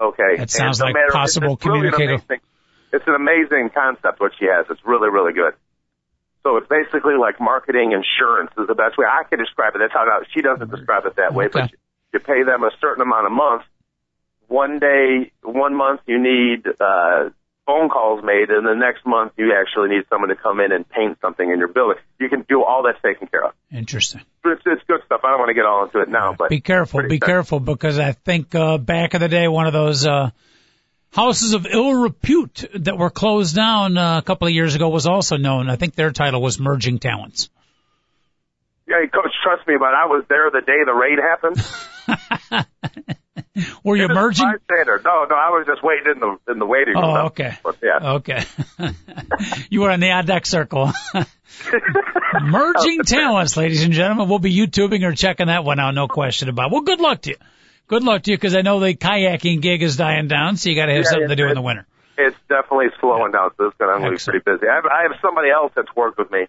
[0.00, 2.24] Okay, That sounds like matter- possible it's really an communicator.
[2.24, 2.40] amazing-
[2.92, 4.66] It's an amazing concept what she has.
[4.70, 5.54] It's really really good.
[6.42, 9.78] So it's basically like marketing insurance is the best way I can describe it.
[9.80, 11.60] That's how she doesn't describe it that way, Okay.
[11.60, 11.78] but you,
[12.14, 13.62] you pay them a certain amount a month.
[14.48, 17.28] One day, one month you need uh,
[17.70, 20.88] phone calls made, and the next month you actually need someone to come in and
[20.88, 21.98] paint something in your building.
[22.18, 23.52] You can do all that taken care of.
[23.70, 24.22] Interesting.
[24.44, 25.20] It's, it's good stuff.
[25.22, 27.00] I don't want to get all into it now, but Be careful.
[27.00, 27.20] Be exciting.
[27.20, 30.30] careful because I think uh, back in the day, one of those uh,
[31.12, 35.06] houses of ill repute that were closed down uh, a couple of years ago was
[35.06, 35.70] also known.
[35.70, 37.50] I think their title was Merging Talents.
[38.88, 43.16] Yeah, coach, trust me, but I was there the day the raid happened.
[43.84, 44.46] Were you merging?
[44.46, 45.00] bystander.
[45.04, 47.04] No, no, I was just waiting in the in the waiting room.
[47.04, 47.56] Oh, okay.
[47.64, 48.44] But yeah, Okay.
[49.70, 50.92] you were in the deck circle.
[52.42, 54.28] Merging talents, ladies and gentlemen.
[54.28, 56.72] We'll be YouTubing or checking that one out, no question about it.
[56.72, 57.36] Well, good luck to you.
[57.88, 60.76] Good luck to you because I know the kayaking gig is dying down, so you
[60.76, 61.86] got to have Yeah, something to do in the winter.
[62.16, 63.50] it's definitely slowing down.
[63.56, 64.68] So it's going to be pretty busy.
[64.70, 66.46] I have, I have somebody else that's worked with me,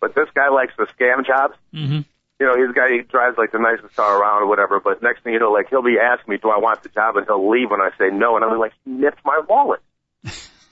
[0.00, 1.54] but this guy likes the scam jobs.
[1.72, 2.00] hmm
[2.40, 4.80] You know, he's a guy he drives like the nicest car around or whatever.
[4.80, 7.16] But next thing you know, like he'll be asking me, "Do I want the job?"
[7.16, 9.80] and he'll leave when I say no, and I'm like, "He nipped my wallet."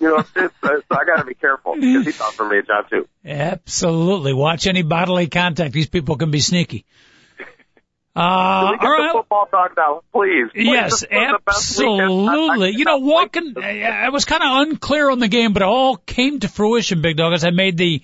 [0.01, 2.91] You know, uh, so I got to be careful because he's offering me a job
[2.91, 3.07] too.
[3.25, 4.33] Absolutely.
[4.33, 5.73] Watch any bodily contact.
[5.73, 6.85] These people can be sneaky.
[8.17, 10.51] Uh, Can we get all football talk now, please?
[10.53, 12.01] Please, Yes, this was the best weekend.
[12.01, 12.71] I- I absolutely.
[12.77, 16.41] You know, walking, I was kind of unclear on the game, but it all came
[16.41, 18.03] to fruition, Big Dog, as I made the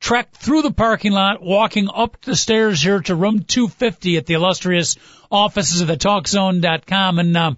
[0.00, 4.34] trek through the parking lot, walking up the stairs here to room 250 at the
[4.34, 4.96] illustrious
[5.30, 7.56] offices of the TalkZone.com, and, um,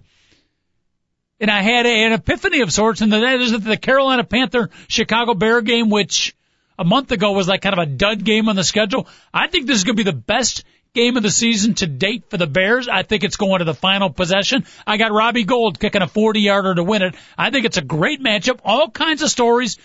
[1.39, 5.33] and I had a, an epiphany of sorts, and that is the Carolina Panther Chicago
[5.33, 6.35] Bear game, which
[6.77, 9.07] a month ago was like kind of a dud game on the schedule.
[9.33, 12.25] I think this is going to be the best game of the season to date
[12.29, 12.87] for the Bears.
[12.87, 14.65] I think it's going to the final possession.
[14.85, 17.15] I got Robbie Gould kicking a 40 yarder to win it.
[17.37, 18.59] I think it's a great matchup.
[18.65, 19.77] All kinds of stories.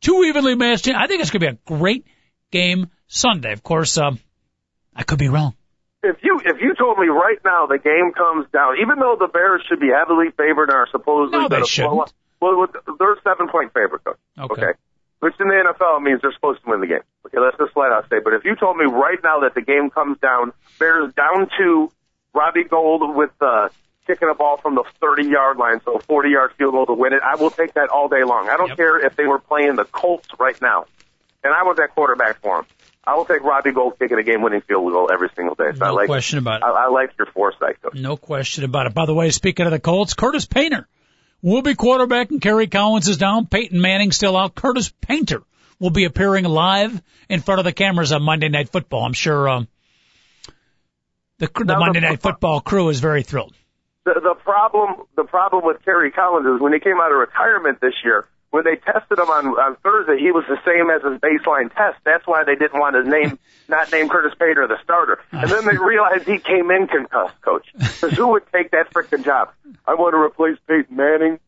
[0.00, 0.88] Two evenly matched.
[0.88, 2.06] I think it's going to be a great
[2.50, 3.52] game Sunday.
[3.52, 4.18] Of course, um,
[4.94, 5.54] I could be wrong.
[6.02, 9.28] If you if you told me right now the game comes down, even though the
[9.28, 12.12] Bears should be heavily favored and are supposedly No, they going to blow shouldn't.
[12.40, 12.66] Well,
[12.98, 14.16] they're seven point favorite, coach.
[14.38, 14.62] Okay.
[14.62, 14.78] okay.
[15.20, 17.04] Which in the NFL means they're supposed to win the game.
[17.26, 18.20] Okay, let's just flat out say.
[18.24, 21.92] But if you told me right now that the game comes down, Bears down to
[22.32, 23.68] Robbie Gould with uh,
[24.10, 26.92] kicking a ball from the 30 yard line, so a 40 yard field goal to
[26.94, 28.48] win it, I will take that all day long.
[28.48, 28.76] I don't Yep.
[28.76, 30.86] care if they were playing the Colts right now,
[31.44, 32.66] and I was that quarterback for them.
[33.06, 35.70] I will take Robbie Gould kicking a game winning field goal every single day.
[35.76, 36.64] So I No like, question about it.
[36.64, 37.94] I, I like your foresight, coach.
[37.94, 38.94] No question about it.
[38.94, 40.86] By the way, speaking of the Colts, Curtis Painter
[41.42, 43.46] will be quarterback and Kerry Collins is down.
[43.46, 44.54] Peyton Manning still out.
[44.54, 45.42] Curtis Painter
[45.78, 49.04] will be appearing live in front of the cameras on Monday Night Football.
[49.06, 49.68] I'm sure um,
[51.38, 53.54] the the- Monday Night Football crew is very thrilled.
[54.04, 57.80] The, the problem the problem with Kerry Collins is when he came out of retirement
[57.80, 61.20] this year, when they tested him on on Thursday, he was the same as his
[61.20, 61.98] baseline test.
[62.04, 65.20] That's why they didn't want to name not name Curtis Painter the starter.
[65.32, 67.66] And then they realized he came in concussed, coach.
[67.74, 69.52] Because who would take that freaking job?
[69.86, 71.38] I want to replace Peyton Manning.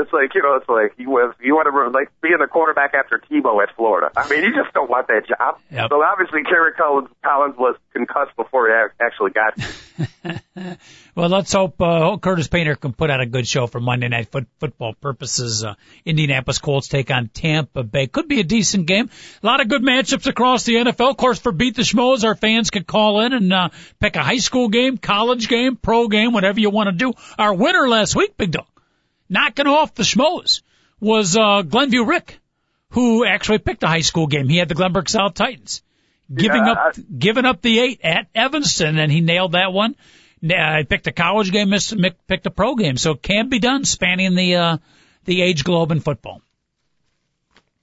[0.00, 2.94] It's like you know, it's like you was you want to like being the quarterback
[2.94, 4.10] after Tebow at Florida.
[4.16, 5.58] I mean, you just don't want that job.
[5.70, 5.90] Yep.
[5.90, 10.78] So obviously, Kerry Collins, Collins was concussed before he actually got.
[11.14, 14.08] Well, let's hope, uh, hope Curtis Painter can put out a good show for Monday
[14.08, 15.64] Night foot, Football purposes.
[15.64, 18.06] Uh, Indianapolis Colts take on Tampa Bay.
[18.06, 19.10] Could be a decent game.
[19.42, 21.10] A lot of good matchups across the NFL.
[21.10, 24.22] Of course, for Beat the Schmoes, our fans can call in and uh, pick a
[24.22, 27.12] high school game, college game, pro game, whatever you want to do.
[27.38, 28.66] Our winner last week, Big Dog,
[29.30, 30.60] knocking off the Schmoes,
[31.00, 32.38] was uh, Glenview Rick,
[32.90, 34.48] who actually picked a high school game.
[34.48, 35.82] He had the Glenbrook South Titans.
[36.32, 39.96] Giving Yeah, up, giving up the eight at Evanston, and he nailed that one.
[40.44, 43.48] Uh, I picked a college game, missed, mi- picked a pro game, so it can
[43.48, 44.76] be done, spanning the uh,
[45.24, 46.40] the age globe in football.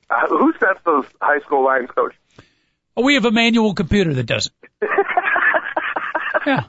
[0.10, 2.16] Uh, who sets those high school lines, coach?
[2.96, 4.90] Oh, we have a manual computer that does it.
[6.48, 6.64] yeah,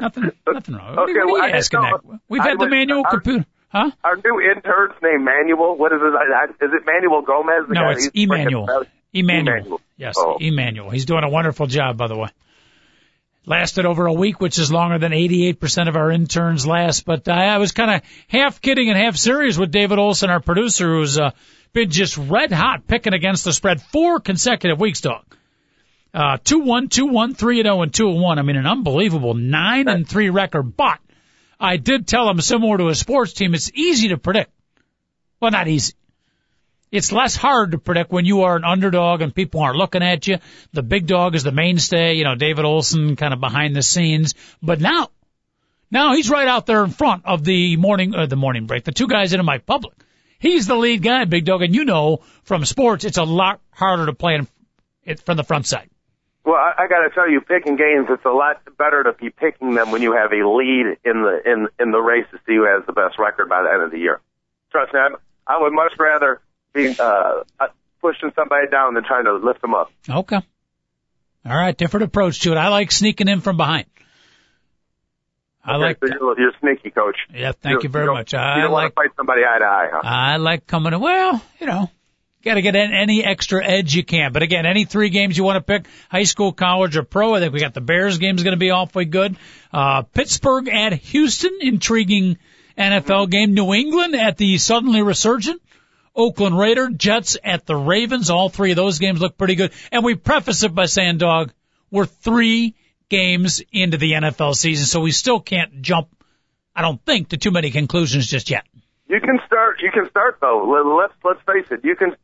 [0.00, 0.96] nothing, nothing wrong.
[0.96, 2.20] What are you- Okay, what are you I asking that?
[2.28, 3.90] We've I had the manual computer, huh?
[4.04, 5.76] Our new intern's named Manuel.
[5.76, 6.14] What is it?
[6.14, 7.66] I- I- Is it Manuel Gomez?
[7.68, 8.64] The No, guy- it's Emmanuel.
[8.64, 8.86] Emmanuel.
[9.12, 9.80] Emmanuel.
[9.96, 10.36] Yes, Oh.
[10.40, 10.90] Emmanuel.
[10.90, 12.28] He's doing a wonderful job, by the way.
[13.46, 17.04] Lasted over a week, which is longer than 88% of our interns last.
[17.06, 20.40] But I, I was kind of half kidding and half serious with David Olson, our
[20.40, 21.30] producer, who's uh,
[21.72, 25.24] been just red hot picking against the spread four consecutive weeks, dog.
[26.12, 28.38] Uh, 2-1, 2-1, 3-0, and 2-1.
[28.38, 30.76] I mean, an unbelievable 9 and 3 record.
[30.76, 30.98] But
[31.60, 34.50] I did tell him, similar to a sports team, it's easy to predict.
[35.40, 35.92] Well, not easy.
[36.90, 40.26] It's less hard to predict when you are an underdog and people aren't looking at
[40.26, 40.38] you.
[40.72, 44.34] The big dog is the mainstay, you know, David Olson kind of behind the scenes.
[44.60, 45.08] But now,
[45.90, 48.92] now he's right out there in front of the morning, uh, the morning break, the
[48.92, 49.94] two guys in my public.
[50.40, 54.06] He's the lead guy, big dog, and you know from sports, it's a lot harder
[54.06, 54.48] to play in,
[55.04, 55.90] it from the front side.
[56.44, 59.30] Well, I, I got to tell you, picking games, it's a lot better to be
[59.30, 62.54] picking them when you have a lead in the in in the race to see
[62.56, 64.20] who has the best record by the end of the year.
[64.72, 66.40] Trust me, I'm, I would much rather
[66.72, 67.66] be uh, uh,
[68.00, 69.90] pushing somebody down than trying to lift them up.
[70.08, 70.40] Okay.
[71.44, 72.56] All right, different approach to it.
[72.56, 73.86] I like sneaking in from behind.
[75.64, 77.16] I Okay, like so you're, you're sneaky, coach.
[77.34, 78.32] Yeah, thank you very don't- much.
[78.32, 80.00] You I don't like want to fight somebody eye to eye, huh?
[80.04, 80.98] I like coming.
[80.98, 81.90] Well, you know,
[82.44, 84.32] got to get an- any extra edge you can.
[84.32, 87.34] But again, any three games you want to pick, high school, college, or pro.
[87.34, 89.36] I think we got the Bears game is going to be awfully good.
[89.72, 92.38] Uh, Pittsburgh at Houston, intriguing
[92.78, 93.54] NFL game.
[93.54, 95.60] New England at the suddenly resurgent.
[96.16, 98.30] Oakland Raider, Jets at the Ravens.
[98.30, 99.72] All three of those games look pretty good.
[99.92, 101.52] And we preface it by saying, dog,
[101.90, 102.74] we're three
[103.08, 106.08] games into the NFL season, so we still can't jump,
[106.74, 108.64] I don't think, to too many conclusions just yet.
[109.08, 109.80] You can start.
[109.82, 110.64] You can start though.
[110.68, 111.84] Let- Let's let's face it.
[111.84, 112.14] You can.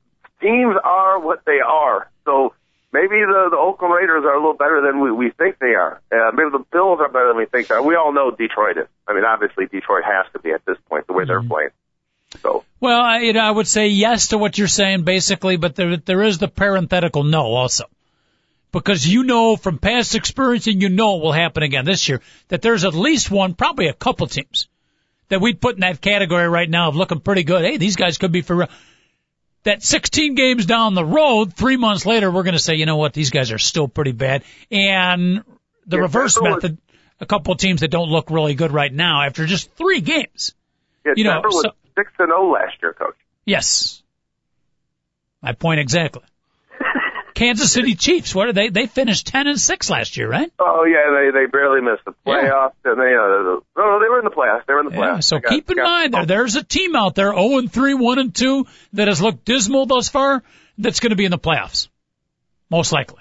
[0.41, 2.11] Teams are what they are.
[2.25, 2.55] So
[2.93, 6.01] maybe the the Oakland Raiders are a little better than we we think they are.
[6.13, 7.83] Uh, maybe the Bills are better than we think they are.
[7.83, 8.87] We all know Detroit is.
[9.07, 11.71] I mean, obviously Detroit has to be at this point the way they're playing.
[12.43, 15.75] So Well, I, you know, I would say yes to what you're saying basically, but
[15.75, 17.85] there there is the parenthetical no also.
[18.73, 22.21] Because you know from past experience and you know it will happen again this year
[22.49, 24.69] that there's at least one, probably a couple teams
[25.29, 27.65] that we'd put in that category right now of looking pretty good.
[27.65, 28.69] Hey, these guys could be for real.
[29.67, 32.97] That 16 games down the road, three months later, we're going to say, you know
[32.99, 34.45] what, these guys are still pretty bad.
[34.71, 35.43] And
[35.87, 36.79] the Yeah, reverse method,
[37.21, 40.55] a couple of teams that don't look really good right now after just three games.
[41.05, 43.17] yeah, You know, Denver was so- six and zero last year, coach.
[43.45, 44.05] Yes.
[45.43, 46.23] My point exactly.
[47.37, 48.71] Kansas City Chiefs, what are they?
[48.71, 50.51] They finished 10 and 6 last year, right?
[50.59, 54.21] Oh yeah, they they barely missed the playoffs, and they uh, no, no, they were
[54.21, 54.65] in the playoffs.
[54.67, 55.15] They were in the playoffs.
[55.17, 57.93] Yeah, so got- keep in mind there, there's a team out there 0 and 3,
[57.93, 60.43] 1 and 2 that has looked dismal thus far
[60.79, 61.89] that's going to be in the playoffs.
[62.71, 63.21] Most likely.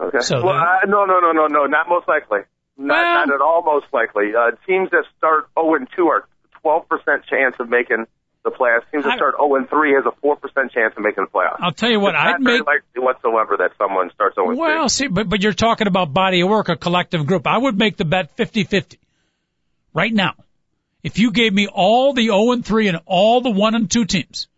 [0.00, 0.20] Okay.
[0.22, 2.40] So well, uh, no, no, no, no, no, not most likely.
[2.76, 4.34] Not, Well- not at all most likely.
[4.36, 6.26] Uh, teams that start 0 and 2 are
[6.64, 8.06] 12% chance of making
[8.44, 8.90] the playoffs.
[8.90, 11.58] Teams that I- start 0 and 3 has a 4% chance of making the playoffs.
[11.60, 12.62] I'll tell you what, I'd make
[12.96, 14.66] whatsoever that someone starts 0 and 3.
[14.66, 17.46] Well, see, but, but you're talking about body of work, a collective group.
[17.46, 18.98] I would make the bet 50-50
[19.94, 20.34] right now.
[21.02, 24.04] If you gave me all the 0 and 3 and all the 1 and 2
[24.04, 24.48] teams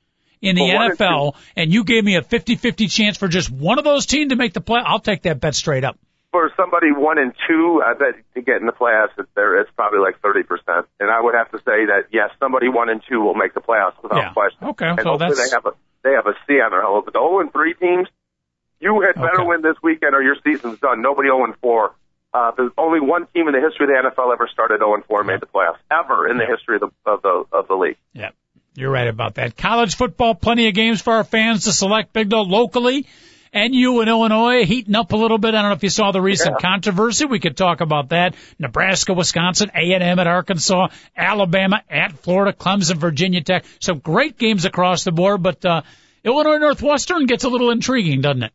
[0.40, 3.50] in the Well, one and NFL and you gave me a 50-50 chance for just
[3.50, 5.98] one of those teams to make the play, I'll take that bet straight up.
[6.34, 9.70] For somebody 1 and 2, I bet to get in the playoffs, it's, there, it's
[9.76, 10.42] probably like 30%.
[10.98, 13.60] And I would have to say that, yes, somebody 1 and 2 will make the
[13.60, 14.32] playoffs without Yeah.
[14.32, 14.66] question.
[14.74, 17.04] Okay, And so hopefully that's- they have a, they have a C on their helmet.
[17.04, 18.08] But the 0 and 3 teams,
[18.80, 19.46] you had better Okay.
[19.46, 21.02] win this weekend or your season's done.
[21.02, 21.92] Nobody 0 and 4.
[22.34, 25.04] Uh, there's only one team in the history of the NFL ever started 0 and
[25.04, 27.74] 4 and made the playoffs ever in the history of the of the of the
[27.76, 27.96] league.
[28.12, 28.30] Yeah,
[28.74, 29.56] you're right about that.
[29.56, 32.12] College football, plenty of games for our fans to select.
[32.12, 33.06] Big dog locally.
[33.54, 35.54] NU and Illinois heating up a little bit.
[35.54, 36.68] I don't know if you saw the recent Yeah.
[36.68, 37.24] controversy.
[37.26, 38.34] We could talk about that.
[38.58, 43.64] Nebraska, Wisconsin, A&M at Arkansas, Alabama at Florida, Clemson, Virginia Tech.
[43.80, 45.82] Some great games across the board, but uh,
[46.24, 48.52] Illinois Northwestern gets a little intriguing, doesn't it?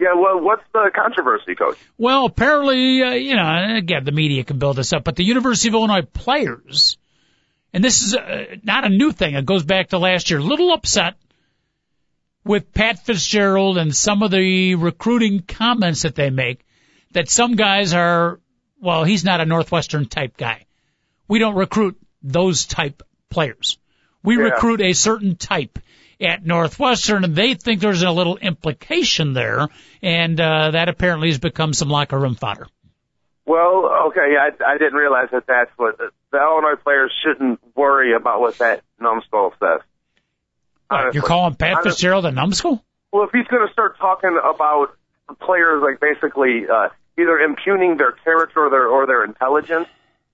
[0.00, 1.76] Yeah, well, what's the controversy, coach?
[1.96, 5.68] Well, apparently, uh, you know, again, the media can build this up, but the University
[5.68, 6.96] of Illinois players,
[7.72, 9.34] and this is uh, not a new thing.
[9.34, 10.40] It goes back to last year.
[10.40, 11.14] Little upset
[12.44, 16.64] with Pat Fitzgerald and some of the recruiting comments that they make
[17.12, 18.40] that some guys are,
[18.80, 20.66] well, he's not a Northwestern type guy.
[21.28, 23.78] We don't recruit those type players.
[24.22, 24.44] We Yeah.
[24.44, 25.78] recruit a certain type
[26.20, 29.68] at Northwestern, and they think there's a little implication there,
[30.02, 32.68] and uh, that apparently has become some locker room fodder.
[33.44, 38.40] Well, okay, I, I didn't realize that that's what the Illinois players shouldn't worry about
[38.40, 39.80] what that numbskull says.
[40.90, 41.18] Honestly.
[41.18, 41.90] you're calling Pat Honestly.
[41.92, 42.84] Fitzgerald a numbskull?
[43.12, 44.96] Well, if he's going to start talking about
[45.40, 49.88] players like basically uh, either impugning their character or their or their intelligence,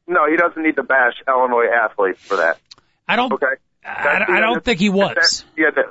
[0.06, 2.58] no, he doesn't need to bash Illinois athletes for that.
[3.06, 3.32] I don't.
[3.32, 3.46] Okay,
[3.84, 5.14] I, I don't think he was.
[5.14, 5.84] That, yeah, that,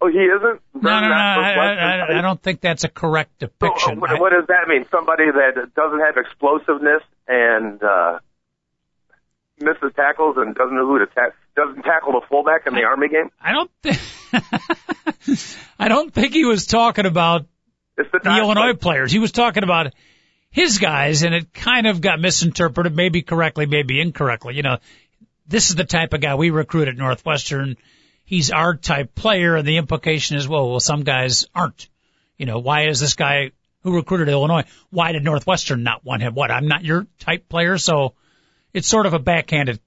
[0.00, 0.60] oh, he isn't.
[0.74, 1.14] No, no, no.
[1.14, 4.00] I, I, I, don't think that's a correct So, uh, depiction.
[4.00, 4.86] what, what does that mean?
[4.90, 8.18] Somebody that doesn't have explosiveness and uh,
[9.58, 13.08] misses tackles and doesn't know who to tackle, doesn't tackle the fullback in the Army
[13.08, 13.30] game.
[13.40, 13.98] I don't think.
[15.78, 17.46] I don't think he was talking about
[17.96, 19.12] It's the, the Illinois players.
[19.12, 19.92] He was talking about
[20.50, 24.54] his guys, and it kind of got misinterpreted, maybe correctly, maybe incorrectly.
[24.54, 24.78] You know,
[25.46, 27.76] this is the type of guy we recruit at Northwestern.
[28.24, 31.88] He's our type player, and the implication is, well, well, some guys aren't.
[32.36, 34.64] You know, why is this guy who recruited Illinois?
[34.90, 36.34] Why did Northwestern not want him?
[36.34, 36.50] What?
[36.50, 38.14] I'm not your type player, so
[38.72, 39.80] it's sort of a backhanded.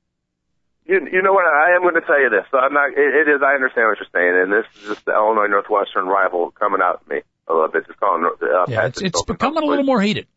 [0.85, 1.45] You, you know what?
[1.45, 2.45] I am going to tell you this.
[2.51, 2.91] So I'm not.
[2.91, 3.41] It, it is.
[3.41, 7.01] I understand what you're saying, and this is just the Illinois Northwestern rival coming out
[7.01, 7.87] at me a little bit.
[7.87, 8.23] Just calling.
[8.23, 10.27] Uh, Yeah, it's, it's becoming a little more heated.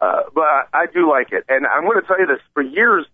[0.00, 2.40] Uh, but I, I do like it, and I'm going to tell you this.
[2.54, 3.06] For years,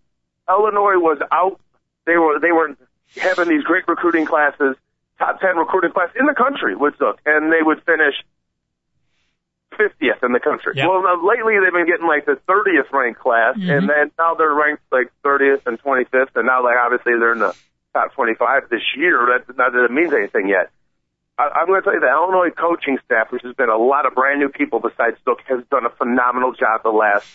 [0.48, 1.60] Illinois was out.
[2.06, 2.74] They were they were
[3.20, 4.74] having these great recruiting classes,
[5.18, 8.14] top ten recruiting class in the country, would look, and they would finish
[9.78, 10.72] 50th in the country.
[10.76, 10.88] Yeah.
[10.88, 13.70] Well, now, lately they've been getting like the 30th ranked class, Mm-hmm.
[13.70, 17.38] and then now they're ranked like 30th and 25th, and now like obviously they're in
[17.38, 17.54] the
[17.94, 19.18] top 25 this year.
[19.30, 20.70] That not that it means anything yet.
[21.38, 24.04] I, I'm going to tell you the Illinois coaching staff, which has been a lot
[24.06, 27.26] of brand new people besides Zook, has done a phenomenal job the last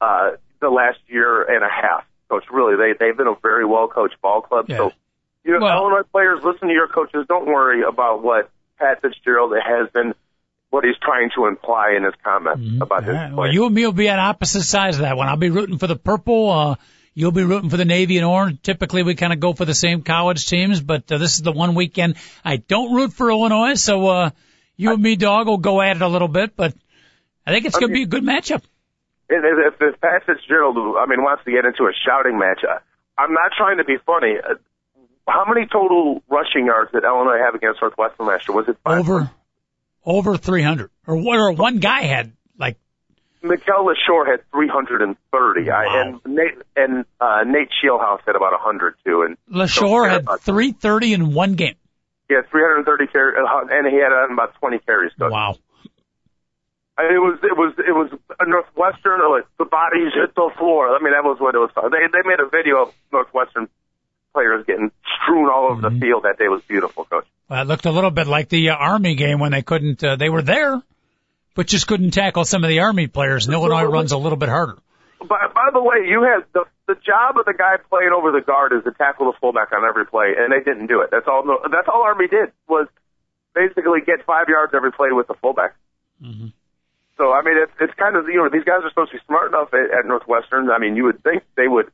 [0.00, 2.04] uh, the last year and a half.
[2.28, 4.66] Coach, really, they they've been a very well coached ball club.
[4.68, 4.76] Yeah.
[4.78, 4.92] So,
[5.44, 7.24] you know, Well- Illinois players, listen to your coaches.
[7.28, 10.12] Don't worry about what Pat Fitzgerald has been,
[10.70, 13.08] what he's trying to imply in his comments about Mm-hmm.
[13.08, 13.32] All his right.
[13.32, 15.28] Well, you and me will be on opposite sides of that one.
[15.28, 16.50] I'll be rooting for the purple.
[16.50, 16.76] Uh,
[17.14, 18.62] you'll be rooting for the navy and orange.
[18.62, 21.52] Typically, we kind of go for the same college teams, but uh, this is the
[21.52, 23.74] one weekend I don't root for Illinois.
[23.74, 24.30] So uh,
[24.76, 26.74] you and me, dog, will go at it a little bit, but
[27.46, 28.62] I think it's going to be a good matchup.
[29.28, 32.78] If, if, if Pat Fitzgerald, I mean, wants to get into a shouting match, uh,
[33.18, 34.34] I'm not trying to be funny.
[34.38, 34.54] Uh,
[35.26, 38.56] how many total rushing yards did Illinois have against Northwestern last year?
[38.56, 39.00] Was it five?
[39.00, 39.30] Over,
[40.06, 41.38] over 300, or what?
[41.38, 42.78] Or one guy had like
[43.42, 46.20] Mikel Leshoure had 330, I, Wow.
[46.24, 51.12] and Nate and uh, Nate Scheelhaase had about 100 too, and Leshoure had about- 330
[51.12, 51.74] in one game.
[52.30, 55.12] Yeah, 330 carries, and he had uh, about 20 carries.
[55.18, 55.56] So Wow.
[56.98, 60.50] I mean, it was it was it was a Northwestern like the bodies hit the
[60.56, 60.88] floor.
[60.96, 61.70] I mean, that was what it was.
[61.76, 63.68] They they made a video of Northwestern
[64.36, 64.90] players getting
[65.22, 65.98] strewn all over Mm-hmm.
[65.98, 66.48] the field that day.
[66.48, 67.24] Was beautiful, coach.
[67.48, 70.16] Well, it looked a little bit like the uh, Army game when they couldn't, uh,
[70.16, 70.82] they were there,
[71.54, 73.46] but just couldn't tackle some of the Army players.
[73.46, 74.76] And Illinois runs a little bit harder.
[75.20, 78.42] By, by the way, you had the the job of the guy playing over the
[78.44, 81.08] guard is to tackle the fullback on every play, and they didn't do it.
[81.10, 81.42] That's all.
[81.72, 82.86] That's all Army did was
[83.54, 85.74] basically get five yards every play with the fullback.
[86.22, 86.48] Mm-hmm.
[87.18, 89.22] So I mean, it's it's kind of you know these guys are supposed to be
[89.26, 90.70] smart enough at, at Northwestern.
[90.70, 91.90] I mean, you would think they would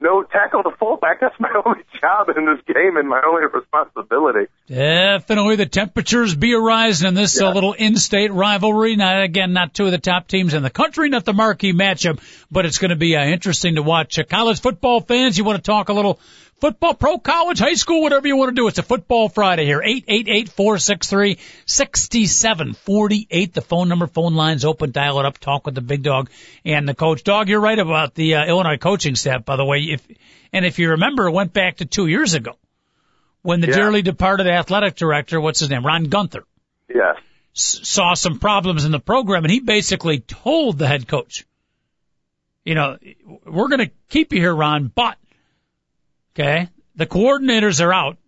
[0.00, 1.20] no tackle the fullback.
[1.20, 4.50] That's my only job in this game and my only responsibility.
[4.68, 8.96] Definitely the temperatures be arising in this uh, little in-state rivalry.
[8.96, 12.20] Now, again, not two of the top teams in the country, not the marquee matchup,
[12.50, 14.18] but it's going to be uh, interesting to watch.
[14.18, 16.20] Uh, college football fans, you want to talk a little
[16.60, 18.68] football, pro, college, high school, whatever you want to do.
[18.68, 19.82] It's a football Friday here.
[19.84, 23.54] Eight eight eight four six three sixty seven forty eight.
[23.54, 24.90] The phone number, phone lines open.
[24.90, 25.38] Dial it up.
[25.38, 26.30] Talk with the big dog
[26.64, 27.24] and the coach.
[27.24, 29.44] Dog, you're right about the uh, Illinois coaching staff.
[29.44, 30.06] By the way, if
[30.52, 32.56] and if you remember, it went back to two years ago
[33.42, 33.76] when the yeah.
[33.76, 36.42] dearly departed athletic director, what's his name, Ron Guenther.
[36.92, 37.16] Yes.
[37.52, 41.46] Saw some problems in the program, and he basically told the head coach,
[42.64, 42.98] you know,
[43.46, 45.16] we're going to keep you here, Ron, but
[46.38, 46.68] Okay.
[46.96, 48.18] The coordinators are out.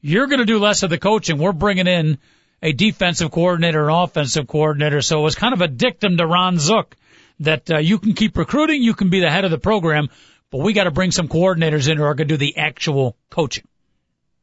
[0.00, 1.38] You're going to do less of the coaching.
[1.38, 2.18] We're bringing in
[2.62, 5.02] a defensive coordinator, an offensive coordinator.
[5.02, 6.96] So it was kind of a dictum to Ron Zook
[7.40, 10.08] that uh, you can keep recruiting, you can be the head of the program,
[10.50, 13.16] but we got to bring some coordinators in who are going to do the actual
[13.30, 13.64] coaching.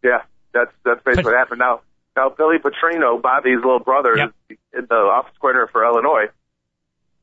[0.04, 0.22] Yeah,
[0.54, 1.60] that's that's basically but, what happened.
[1.60, 1.82] Now,
[2.16, 4.34] now Billy Petrino, Bobby's little brother, yep.
[4.50, 6.28] is the office coordinator for Illinois,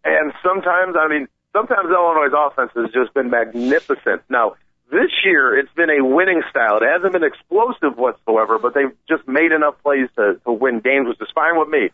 [0.04, 4.22] and sometimes, I mean, sometimes Illinois' offense has just been magnificent.
[4.28, 4.54] Now,
[4.94, 6.78] this year, it's been a winning style.
[6.78, 11.08] It hasn't been explosive whatsoever, but they've just made enough plays to, to win games,
[11.08, 11.90] which is fine with me.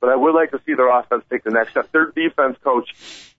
[0.00, 1.90] But I would like to see their offense take the next step.
[1.92, 2.90] Their defense coach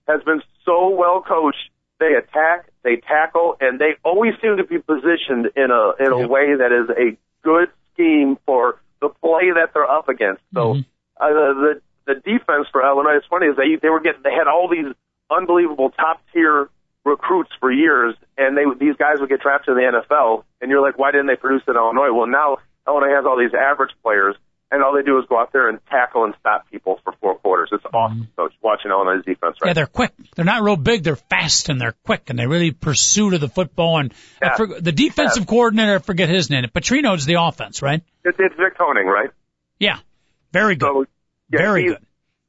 [0.08, 1.70] has been so well coached.
[2.00, 6.20] They attack, they tackle, and they always seem to be positioned in a in a
[6.20, 6.28] yep.
[6.28, 10.42] way that is a good scheme for the play that they're up against.
[10.52, 11.22] So mm-hmm.
[11.22, 14.48] uh, the the defense for Illinois, it's funny is they they were getting they had
[14.48, 14.92] all these
[15.30, 16.68] unbelievable top tier
[17.04, 20.80] recruits for years, and they these guys would get drafted to the NFL, and you're
[20.80, 22.12] like, why didn't they produce in Illinois?
[22.12, 24.36] Well, now Illinois has all these average players,
[24.70, 27.36] and all they do is go out there and tackle and stop people for four
[27.36, 27.68] quarters.
[27.72, 29.58] It's awesome, coach, watching Illinois' defense.
[29.60, 29.68] Right?
[29.68, 30.12] Yeah, they're quick.
[30.34, 31.02] They're not real big.
[31.02, 33.98] They're fast and they're quick, and they really pursue to the football.
[33.98, 34.56] And yeah.
[34.56, 35.46] forget, the defensive yeah.
[35.46, 36.64] coordinator, I forget his name.
[36.74, 38.02] Petrino's the offense, right?
[38.24, 39.30] It's, it's Vic Koenning, right?
[39.78, 39.98] Yeah,
[40.52, 40.86] very good.
[40.86, 41.06] So,
[41.50, 41.98] yeah, very good.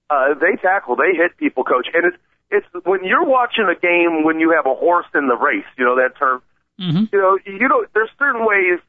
[0.10, 2.18] Uh, they tackle, they hit people, coach, and it's
[2.52, 5.86] it's when you're watching a game when you have a horse in the race, you
[5.86, 6.42] know that term.
[6.80, 7.06] Mm-hmm.
[7.12, 7.88] You know, you don't.
[7.94, 8.80] There's certain ways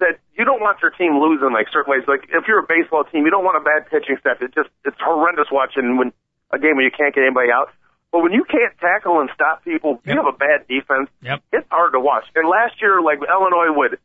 [0.00, 2.04] that you don't want your team losing, like certain ways.
[2.08, 4.40] Like if you're a baseball team, you don't want a bad pitching staff.
[4.40, 6.12] It just it's horrendous watching when
[6.50, 7.70] a game where you can't get anybody out.
[8.12, 10.14] But when you can't tackle and stop people, yep.
[10.14, 11.10] you have a bad defense.
[11.22, 11.42] Yep.
[11.52, 12.24] It's hard to watch.
[12.34, 13.98] And last year, like Illinois would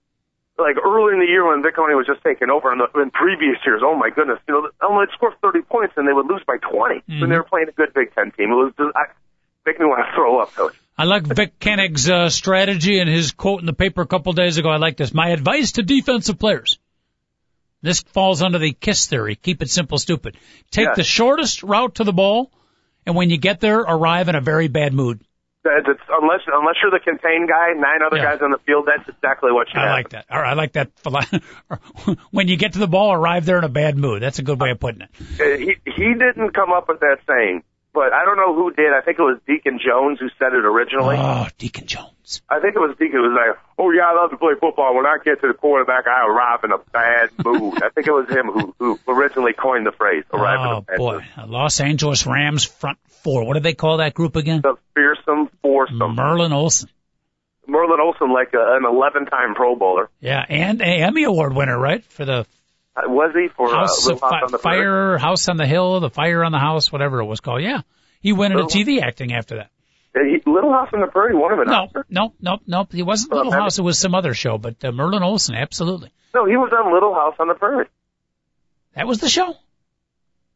[0.58, 3.12] like early in the year when Vic Koenning was just taking over, in, the, in
[3.12, 6.44] previous years, oh my goodness, you know, Illinois scored 30 points and they would lose
[6.46, 7.20] by 20 mm-hmm.
[7.20, 8.52] when they were playing a good Big Ten team.
[8.52, 9.12] It was just, I,
[9.66, 10.76] make me want to throw up, coach.
[10.98, 14.58] I like Vic Koenning's uh, strategy and his quote in the paper a couple days
[14.58, 14.70] ago.
[14.70, 15.14] I like this.
[15.14, 16.78] My advice to defensive players.
[17.82, 19.36] This falls under the KISS theory.
[19.36, 20.38] Keep it simple, stupid.
[20.70, 20.98] Take yes.
[20.98, 22.52] the shortest route to the ball,
[23.06, 25.22] and when you get there, arrive in a very bad mood.
[25.64, 28.34] It's, unless unless you're the contained guy, nine other yeah.
[28.34, 29.80] guys on the field, that's exactly what you.
[29.80, 29.84] Have.
[29.84, 29.98] I have.
[29.98, 30.26] like that.
[30.32, 30.90] All right, I like that.
[32.32, 34.24] when you get to the ball, arrive there in a bad mood.
[34.24, 35.10] That's a good way of putting it.
[35.40, 38.92] Uh, he he didn't come up with that saying, but I don't know who did.
[38.92, 41.18] I think it was Deacon Jones who said it originally.
[41.20, 42.42] Oh, Deacon Jones.
[42.50, 43.20] I think it was Deacon.
[43.20, 44.96] It was like, oh yeah, I love to play football.
[44.96, 47.82] When I get to the quarterback, I arrive in a bad mood.
[47.84, 50.24] I think it was him who who originally coined the phrase.
[50.32, 51.50] Arrive oh in a bad boy, mood.
[51.50, 53.46] Los Angeles Rams front four.
[53.46, 54.62] What do they call that group again?
[54.62, 56.16] The fearsome foursome.
[56.16, 56.90] Merlin Olsen.
[57.68, 60.10] Merlin Olsen, like a, an 11-time Pro Bowler.
[60.20, 62.46] Yeah, and a Emmy Award winner, right, for the
[62.96, 66.10] uh, was he for House, uh, House on the Fire, House on the Hill, the
[66.10, 67.62] Fire on the House, whatever it was called.
[67.62, 67.82] Yeah,
[68.20, 69.72] he went into TV acting after that.
[70.14, 71.68] He, Little House on the Prairie, one of it.
[71.68, 72.88] No, no, no, no.
[72.92, 73.80] He wasn't Little House.
[73.80, 76.12] It was some other show, but uh, Merlin Olsen, absolutely.
[76.34, 77.88] No, he was on Little House on the Prairie.
[78.96, 79.56] That was the show.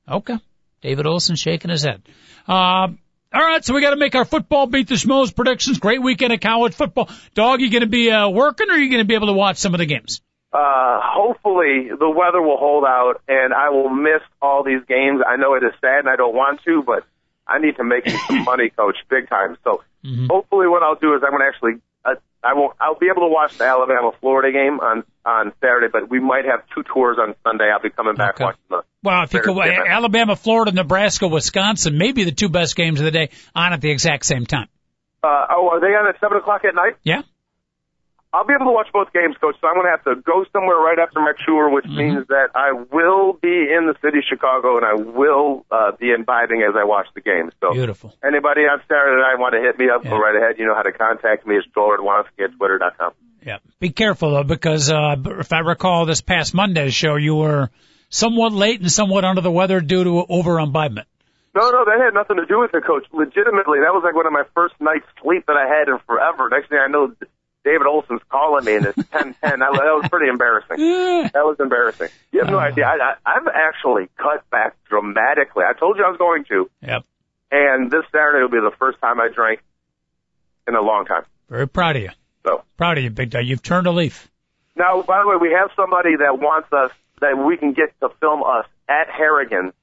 [0.09, 0.37] Okay.
[0.81, 2.03] David Olson shaking his head.
[2.47, 2.87] Uh,
[3.33, 5.79] all right, so we got to make our football beat the schmoes predictions.
[5.79, 7.09] Great weekend of college football.
[7.33, 9.33] Dog, you going to be uh, working, or are you going to be able to
[9.33, 10.21] watch some of the games?
[10.53, 15.21] Uh, hopefully the weather will hold out, and I will miss all these games.
[15.27, 17.03] I know it is sad, and I don't want to, but
[17.47, 19.57] I need to make some money, coach, big time.
[19.63, 20.27] So mm-hmm.
[20.27, 23.27] hopefully, what I'll do is I'm going to actually uh, I won't I'll be able
[23.27, 27.17] to watch the Alabama Florida game on on Saturday, but we might have two tours
[27.19, 27.71] on Sunday.
[27.73, 28.45] I'll be coming back okay.
[28.45, 28.83] watching the.
[29.03, 33.11] Well, if you could, Alabama, Florida, Nebraska, Wisconsin, maybe the two best games of the
[33.11, 34.67] day on at the exact same time.
[35.23, 36.95] Uh, oh, are they on at seven o'clock at night?
[37.03, 37.21] Yeah.
[38.36, 39.55] I'll be able to watch both games, Coach.
[39.61, 42.19] So I'm going to have to go somewhere right after my tour, which mm-hmm.
[42.19, 46.11] means that I will be in the city of Chicago and I will uh, be
[46.11, 47.53] imbibing as I watch the games.
[47.61, 48.11] So beautiful.
[48.19, 50.03] Anybody on Saturday night want to hit me up?
[50.03, 50.11] Yeah.
[50.11, 50.59] Go right ahead.
[50.59, 51.55] You know how to contact me.
[51.55, 53.13] It's Joel Radwanski at twitter.com.
[53.39, 53.59] Yeah.
[53.79, 57.69] Be careful though, because uh, if I recall this past Monday's show, you were
[58.09, 61.07] somewhat late and somewhat under the weather due to over imbibement.
[61.55, 63.07] No, no, that had nothing to do with it, coach.
[63.13, 66.49] Legitimately, that was like one of my first nights sleep that I had in forever.
[66.51, 67.15] Next thing I know,
[67.66, 69.59] David Olson's calling me and it's 10 10.
[69.59, 70.78] That, was pretty embarrassing.
[70.78, 72.09] That was embarrassing.
[72.32, 72.61] You have no uh.
[72.61, 72.86] idea.
[72.86, 75.66] I, I, I've actually cut back dramatically.
[75.68, 76.70] I told you I was going to.
[76.82, 77.03] Yep.
[77.51, 79.61] And this Saturday will be the first time I drank
[80.68, 81.24] in a long time.
[81.49, 82.09] Very proud of you.
[82.45, 83.45] So Proud of you, Big Dog.
[83.45, 84.30] You've turned a leaf.
[84.76, 86.91] now, by the way, we have somebody that wants us
[87.22, 89.74] that we can get to film us at Harrigan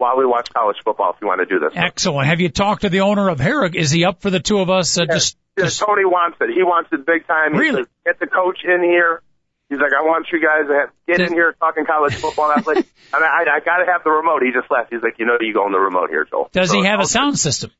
[0.00, 1.12] while we watch college football.
[1.14, 2.26] If you want to do this, Excellent.
[2.26, 3.74] Have you talked to the owner of Herrick?
[3.76, 4.98] Is he up for the two of us?
[4.98, 6.48] Uh, just, just Tony wants it.
[6.54, 7.54] He wants it big time.
[7.54, 7.82] Really?
[7.82, 9.20] says, Get the coach in here.
[9.68, 12.50] He's like, I want you guys to have, get in here talking college football.
[12.50, 14.42] I was like, and I, I got to have the remote.
[14.42, 14.90] He just left.
[14.90, 16.48] He's like, you know, you go on the remote here, Joel.
[16.50, 17.70] does he have a sound system?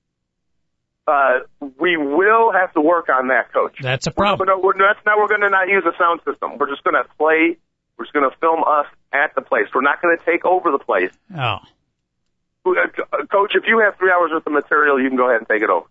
[1.08, 1.40] Uh,
[1.80, 3.76] we will have to work on that, coach.
[3.80, 4.46] That's a We're, problem.
[4.46, 5.18] no, we're, that's not.
[5.18, 6.58] We're going to not use a sound system.
[6.58, 7.56] We're just going to play.
[7.96, 9.66] We're just going to film us at the place.
[9.74, 11.10] We're not going to take over the place.
[11.34, 11.58] Oh.
[12.64, 12.72] Uh,
[13.30, 15.62] Coach, if you have three hours worth of material, you can go ahead and take
[15.62, 15.86] it over.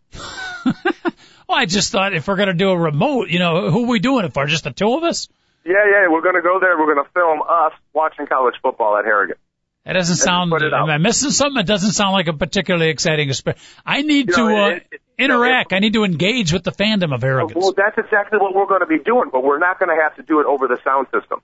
[1.48, 3.88] Well, I just thought if we're going to do a remote, you know, who are
[3.88, 4.46] we doing it for?
[4.46, 5.28] Just the two of us?
[5.66, 6.78] Yeah, yeah, we're going to go there.
[6.78, 9.36] We're going to film us watching college football at Harrigan.
[9.84, 10.54] That doesn't sound.
[10.54, 10.72] it.
[10.72, 11.60] Am I missing something?
[11.60, 13.30] It doesn't sound like a particularly exciting.
[13.30, 15.74] exper- I need You to know, uh, it- it- interact.
[15.74, 17.60] I need to engage with the fandom of Arrogance.
[17.60, 20.16] Well, that's exactly what we're going to be doing, but we're not going to have
[20.18, 21.42] to do it over the sound system.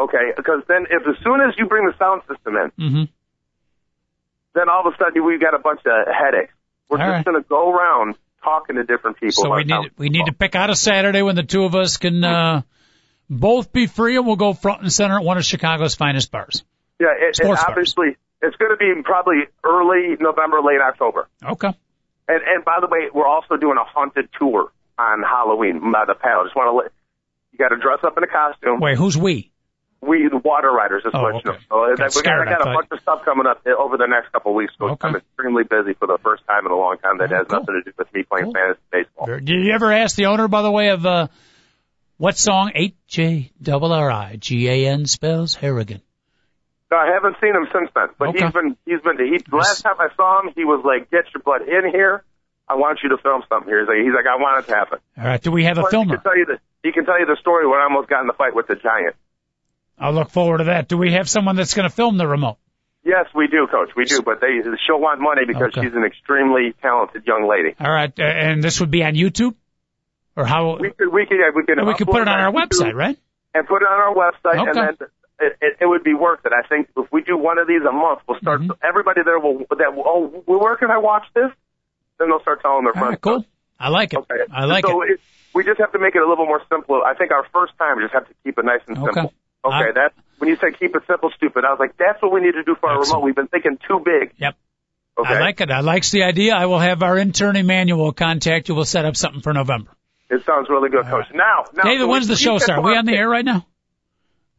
[0.00, 3.04] Okay, because then if as soon as you bring the sound system in, hmm
[4.54, 6.52] then all of a sudden we've got a bunch of headaches.
[6.88, 7.24] We're All just right.
[7.24, 9.44] going to go around talking to different people.
[9.44, 11.96] So we need we need to pick out a Saturday when the two of us
[11.96, 12.62] can uh,
[13.30, 16.64] both be free, and we'll go front and center at one of Chicago's finest bars.
[17.00, 17.70] Yeah, it, it sports bars.
[17.70, 21.28] obviously it's going to be probably early November, late October.
[21.42, 21.72] Okay.
[22.28, 26.14] And and by the way, we're also doing a haunted tour on Halloween by the
[26.14, 26.44] panel.
[26.44, 26.92] Just want to let
[27.52, 28.80] you got to dress up in a costume.
[28.80, 29.51] Wait, who's we?
[30.04, 31.36] We the water riders, just Oh, know.
[31.38, 31.58] okay.
[31.70, 34.32] So uh, Got we got, got a bunch of stuff coming up over the next
[34.32, 34.74] couple of weeks.
[34.78, 35.08] So Okay.
[35.08, 37.18] I'm extremely busy for the first time in a long time.
[37.18, 37.60] That Oh, has cool.
[37.60, 38.54] nothing to do with me playing Cool.
[38.54, 39.26] fantasy baseball.
[39.26, 41.28] Did you ever ask the owner, by the way, of uh,
[42.16, 46.02] what song H J double R I G A N spells Harrigan?
[46.90, 48.08] No, I haven't seen him since then.
[48.18, 48.42] But Okay.
[48.44, 51.42] he's been he's been he last time I saw him, he was like, "Get your
[51.44, 52.24] butt in here.
[52.68, 54.74] I want you to film something here." He's like, he's like "I want it to
[54.76, 55.40] happen." All right.
[55.40, 56.16] Do we have a Plus, He filmer?
[56.16, 58.26] can tell you the he can tell you the story when I almost got in
[58.26, 59.14] the fight with the giant.
[59.98, 60.88] I'll look forward to that.
[60.88, 62.58] Do we have someone that's going to film the remote?
[63.04, 63.90] Yes, we do, Coach.
[63.96, 65.82] We do, but they she'll want money because Okay.
[65.82, 67.74] she's an extremely talented young lady.
[67.80, 68.12] All right.
[68.18, 69.54] And this would be on YouTube,
[70.36, 70.78] or how?
[70.78, 73.18] We could we could we could we could put it on our website, right?
[73.54, 74.70] and put it on our website, Okay.
[74.80, 75.08] and then
[75.40, 76.52] it, it, it would be worth it.
[76.52, 78.60] I think if we do one of these a month, we'll start.
[78.62, 78.70] Mm-hmm.
[78.82, 81.50] Everybody there will that will, oh, where can I watch this?
[82.18, 83.20] Then they'll start telling their All right.
[83.20, 83.44] friends.
[83.44, 83.46] Cool.
[83.80, 84.18] I like it.
[84.20, 84.40] Okay.
[84.52, 85.18] I like so it.
[85.54, 87.02] we just have to make it a little more simple.
[87.04, 89.06] I think our first time we just have to keep it nice and Okay.
[89.12, 89.32] simple.
[89.64, 91.64] Okay, I- that's when you say keep it simple, stupid.
[91.64, 93.18] I was like, that's what we need to do for our Excellent.
[93.18, 93.24] remote.
[93.26, 94.32] We've been thinking too big.
[94.38, 94.56] Yep.
[95.18, 95.70] Okay, I like it.
[95.70, 96.54] I likes the idea.
[96.54, 98.74] I will have our intern Emmanuel contact you.
[98.74, 99.90] We'll set up something for November.
[100.30, 101.26] it sounds really good, Coach.
[101.34, 102.78] Now, now, David, so when's the show we start?
[102.78, 103.66] Are we our on the air right now?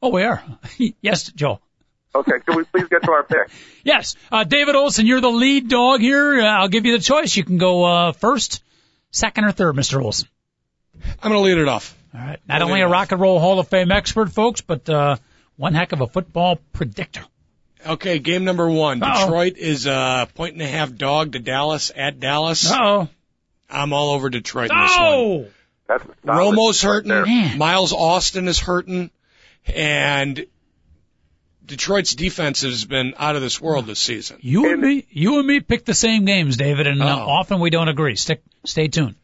[0.02, 0.44] Oh, we are.
[1.02, 1.60] yes, Joel.
[2.16, 3.50] Okay, can we please get to our pick?
[3.84, 6.40] Yes, uh, David Olson, you're the lead dog here.
[6.42, 7.36] Uh, I'll give you the choice.
[7.36, 8.64] You can go uh, first,
[9.12, 10.02] second, or third, Mr.
[10.04, 10.28] Olson.
[11.24, 11.98] I'm going to lead it off.
[12.14, 12.40] All right.
[12.48, 15.16] Not only a Rock and Roll Hall of Fame expert, folks, but uh,
[15.58, 17.24] one heck of a football predictor.
[17.86, 19.02] Okay, game number one.
[19.04, 19.26] Uh-oh.
[19.26, 22.72] Detroit is a point and a half dog to Dallas at Dallas.
[22.72, 23.10] Uh-oh.
[23.70, 25.04] I'm all over Detroit in this one.
[25.06, 25.46] Oh!
[25.88, 26.18] That's solid.
[26.56, 27.10] Romo's hurting.
[27.10, 27.26] there.
[27.26, 27.58] Man.
[27.58, 29.10] Miles Austin is hurting.
[29.74, 30.46] And
[31.66, 34.38] Detroit's defense has been out of this world this season.
[34.42, 37.30] You and me, you and me pick the same games, David, and uh, Oh.
[37.30, 38.16] often we don't agree.
[38.16, 39.16] Stick, stay tuned.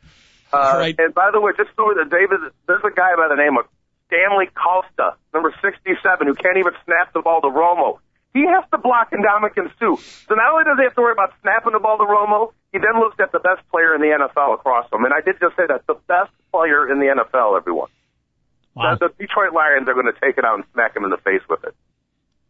[0.52, 0.96] Uh, Right.
[0.98, 3.66] And by the way, just so that David, there's a guy by the name of
[4.08, 8.00] Stanley Costa, number 67, who can't even snap the ball to Romo.
[8.34, 9.98] He has to block Ndamukong Suh.
[10.28, 12.78] So not only does he have to worry about snapping the ball to Romo, he
[12.78, 15.04] then looks at the best player in the NFL across him.
[15.06, 17.90] And I did just say that the best player in the NFL, everyone.
[18.76, 18.96] Wow.
[18.96, 21.18] The, the Detroit Lions are going to take it out and smack him in the
[21.18, 21.76] face with it.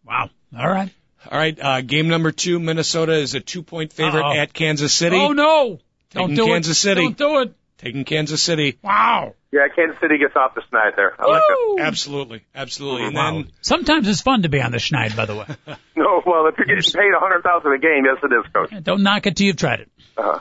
[0.06, 0.30] Wow.
[0.58, 0.92] All right.
[1.30, 4.40] All right, uh, game number two, Minnesota is a two point favorite Uh-oh.
[4.40, 5.18] at Kansas City.
[5.18, 5.80] Oh no!
[6.12, 6.80] Don't Taking do Kansas it.
[6.80, 7.02] City.
[7.12, 7.54] Don't do it.
[7.80, 8.78] Taking Kansas City.
[8.84, 9.36] Wow.
[9.52, 11.16] Yeah, Kansas City gets off the schneid there.
[11.20, 11.82] I like it.
[11.82, 13.06] Absolutely, absolutely.
[13.08, 13.32] And Wow.
[13.34, 15.46] then Sometimes it's fun to be on the schneid, by the way.
[15.96, 18.84] No, well, if you're getting paid a hundred thousand a game, yes, it is, coach.
[18.84, 19.92] don't knock it till you've tried it.
[20.18, 20.40] Uh-huh.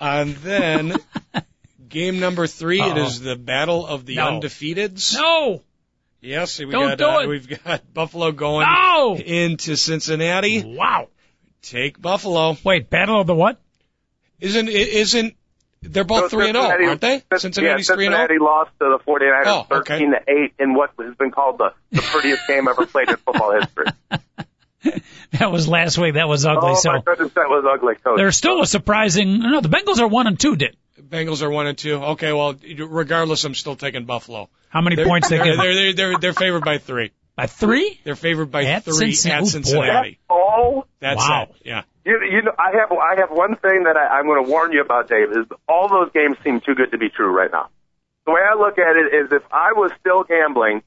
[0.00, 0.94] and then
[1.88, 2.90] game number 3 Uh-oh.
[2.90, 4.40] it is the battle of the No.
[4.40, 5.14] undefeateds.
[5.14, 5.62] No.
[6.20, 7.28] Yes, we Don't got do uh, it.
[7.28, 9.16] we've got Buffalo going No.
[9.16, 10.62] into Cincinnati.
[10.64, 11.08] Wow.
[11.62, 12.56] Take Buffalo.
[12.64, 13.60] Wait, battle of the what?
[14.40, 15.36] Isn't it isn't
[15.82, 17.22] they're both So three and oh, zero, aren't they?
[17.36, 18.18] Cincinnati's yeah, three and oh?
[18.18, 18.28] zero.
[18.28, 19.98] Cincinnati lost to the 49ers Oh, okay.
[19.98, 23.16] 13 to 8 in what has been called the, the prettiest game ever played in
[23.16, 23.86] football history.
[25.32, 26.14] that was last week.
[26.14, 26.70] That was ugly.
[26.72, 28.16] Oh so my goodness, that was ugly, coach.
[28.16, 29.40] there's still a surprising.
[29.40, 30.56] No, the Bengals are one and two.
[30.56, 31.94] Did Bengals are one and two.
[31.94, 34.48] Okay, well, regardless, I'm still taking Buffalo.
[34.68, 37.12] how many They're, points they they're, get they're, they're, they're favored by three.
[37.38, 38.00] By three?
[38.04, 39.38] They're favored by At three Cincinnati.
[39.38, 39.48] at Oh, boy.
[39.50, 40.18] Cincinnati.
[40.28, 41.42] Oh, That's Wow.
[41.50, 41.56] it.
[41.64, 41.82] Yeah.
[42.04, 44.72] you, you know, I have I have one thing that I, I'm going to warn
[44.72, 45.30] you about, Dave.
[45.30, 47.68] Is all those games seem too good to be true right now.
[48.26, 50.82] The way I look at it is, if I was still gambling,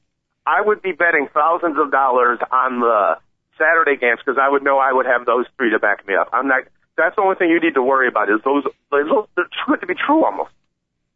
[0.46, 3.16] I would be betting thousands of dollars on the
[3.58, 6.28] Saturday games because I would know I would have those three to back me up.
[6.32, 6.64] I'm not.
[6.98, 8.64] That's the only thing you need to worry about is those.
[8.90, 10.50] those they're too good to be true almost.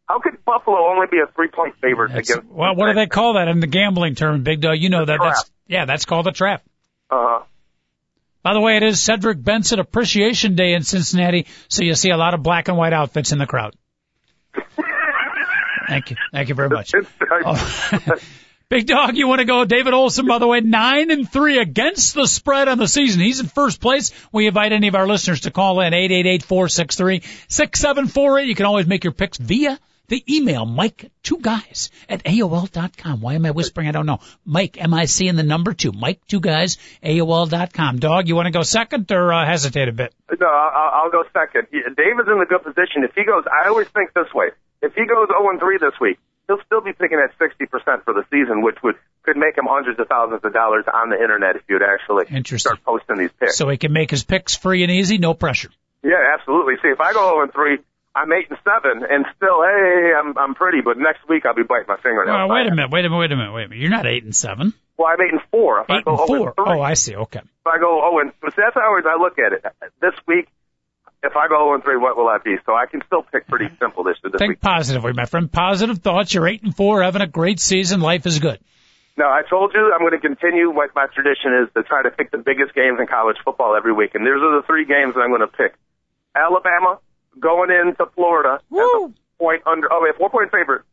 [0.07, 2.49] How could Buffalo only be a three point favorite That's, against?
[2.49, 4.77] well, what do they call that in the gambling term, Big Dog?
[4.79, 5.19] You know that.
[5.21, 6.63] That's yeah, that's called a trap.
[7.09, 7.43] Uh, huh.
[8.41, 12.17] By the way, it is Cedric Benson Appreciation Day in Cincinnati, so you see a
[12.17, 13.75] lot of black and white outfits in the crowd.
[15.89, 16.17] Thank you.
[16.31, 16.93] Thank you very much.
[17.45, 18.15] Oh.
[18.69, 19.63] Big dog, you want to go?
[19.63, 23.21] David Olson, by the way, nine and three against the spread on the season.
[23.21, 24.11] He's in first place.
[24.33, 27.23] We invite any of our listeners to call in eight eight eight four six three
[27.47, 28.47] six seven four eight.
[28.47, 32.95] You can always make your picks via the email Mike two guys at AOL dot
[32.97, 33.21] com.
[33.21, 33.87] Why am I whispering?
[33.87, 34.19] I don't know.
[34.45, 35.91] Mike M I C and the number two.
[35.91, 37.99] Mike two guys AOL dot com.
[37.99, 40.13] Dog, you want to go second or uh, hesitate a bit?
[40.39, 41.67] No, I'll, I'll go second.
[41.71, 43.03] Dave is in a good position.
[43.03, 44.47] If he goes, I always think this way.
[44.81, 48.13] If he goes 0 and 3 this week, he'll still be picking at 60% for
[48.13, 51.57] the season, which would could make him hundreds of thousands of dollars on the internet
[51.57, 52.25] if you'd actually
[52.59, 53.57] start posting these picks.
[53.57, 55.69] So he can make his picks free and easy, no pressure.
[56.01, 56.75] yeah, absolutely.
[56.81, 57.77] See, if I go 0 and 3,
[58.17, 61.63] I'm 8 and 7, and still, hey, I'm I'm pretty, but next week I'll be
[61.63, 62.49] biting my fingernails.
[62.49, 63.81] Uh, wait a minute, wait a minute, wait a minute, wait a minute.
[63.81, 64.73] You're not eight and seven.
[64.97, 65.81] Well, I'm 8 and 4.
[65.81, 66.47] If I go and four.
[66.47, 67.15] and 3, Oh, I see.
[67.15, 67.39] Okay.
[67.39, 69.63] if I go oh and so that's how I look at it.
[70.01, 70.47] This week,
[71.21, 72.55] if I go 0 and 3, what will that be?
[72.65, 74.61] So I can still pick pretty simple this this Think week.
[74.61, 75.51] positively, my friend.
[75.51, 76.33] Positive thoughts.
[76.33, 78.01] You're eight and four, having a great season.
[78.01, 78.59] Life is good.
[79.17, 82.09] No, I told you I'm going to continue what my tradition is to try to
[82.11, 85.13] pick the biggest games in college football every week, and these are the three games
[85.15, 85.73] that I'm going to pick.
[86.35, 86.99] Alabama
[87.39, 89.91] going into Florida as a point under.
[89.91, 90.83] Oh, wait, four point favorite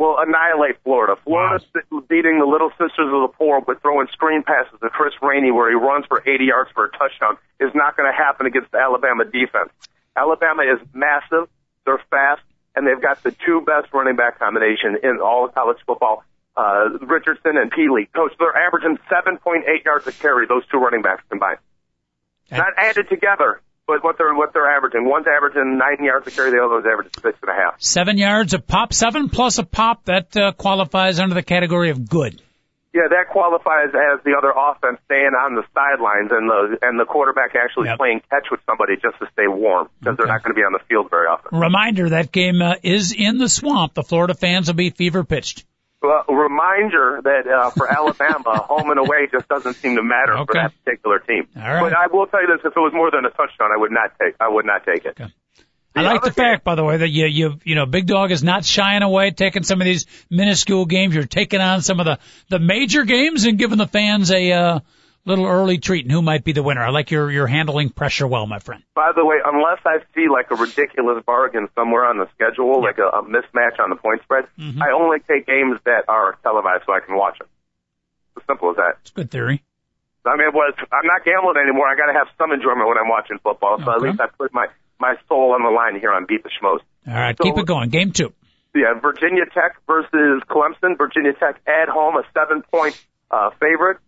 [0.00, 1.14] will annihilate Florida.
[1.22, 1.62] Florida
[2.08, 5.68] beating the Little Sisters of the Poor with throwing screen passes to Chris Rainey where
[5.68, 8.78] he runs for 80 yards for a touchdown is not going to happen against the
[8.78, 9.68] Alabama defense.
[10.16, 11.48] Alabama is massive.
[11.84, 12.40] They're fast,
[12.74, 16.24] and they've got the two best running back combination in all of college football.
[16.56, 18.10] Uh, Richardson and Peely.
[18.12, 21.58] Coach, they're averaging 7.8 yards a carry, those two running backs combined.
[22.50, 23.60] Not added together,
[23.90, 25.08] but what they're, what they're averaging.
[25.08, 27.80] One's averaging nine yards a carry, the other one's averaging six and a half.
[27.80, 30.04] Seven yards of pop, seven plus a pop.
[30.04, 32.40] That uh, qualifies under the category of good.
[32.92, 37.04] Yeah, that qualifies as the other offense staying on the sidelines and the and the
[37.04, 37.98] quarterback actually Yep.
[37.98, 40.72] playing catch with somebody just to stay warm because they're not going to be on
[40.72, 41.56] the field very often.
[41.56, 43.94] Reminder: that game uh, is in the swamp.
[43.94, 45.64] The Florida fans will be fever pitched.
[46.02, 50.36] Well, a reminder that uh, for Alabama, home and away just doesn't seem to matter
[50.46, 51.46] for that particular team.
[51.54, 51.80] Right.
[51.80, 53.92] But I will tell you this: if it was more than a touchdown, I would
[53.92, 54.34] not take.
[54.40, 55.20] I would not take it.
[55.20, 55.32] Okay.
[55.94, 58.42] I like the fact, by the way, that you you you know, Big Dog is
[58.42, 61.14] not shying away, taking some of these minuscule games.
[61.14, 64.80] You're taking on some of the the major games and giving the fans a uh,
[65.24, 66.04] little early treat.
[66.04, 66.82] And who might be the winner?
[66.82, 68.82] I like your your handling pressure well, my friend.
[68.94, 72.98] By the way, unless I see like a ridiculous bargain somewhere on the schedule, like
[72.98, 74.82] a, a mismatch on the point spread, Mm-hmm.
[74.82, 77.48] I only take games that are televised so I can watch them.
[78.36, 78.92] As simple as that.
[79.02, 79.62] It's good theory.
[80.26, 81.88] I mean, it was, I'm not gambling anymore.
[81.88, 83.80] I got to have some enjoyment when I'm watching football.
[83.82, 84.66] So at least I put my
[84.98, 86.80] my soul on the line here on Beat the Schmoes.
[87.08, 87.88] All right, So- keep it going.
[87.88, 88.32] Game two.
[88.74, 90.96] Yeah, Virginia Tech versus Clemson.
[90.96, 92.94] Virginia Tech at home, a seven point
[93.30, 93.98] uh, favorite.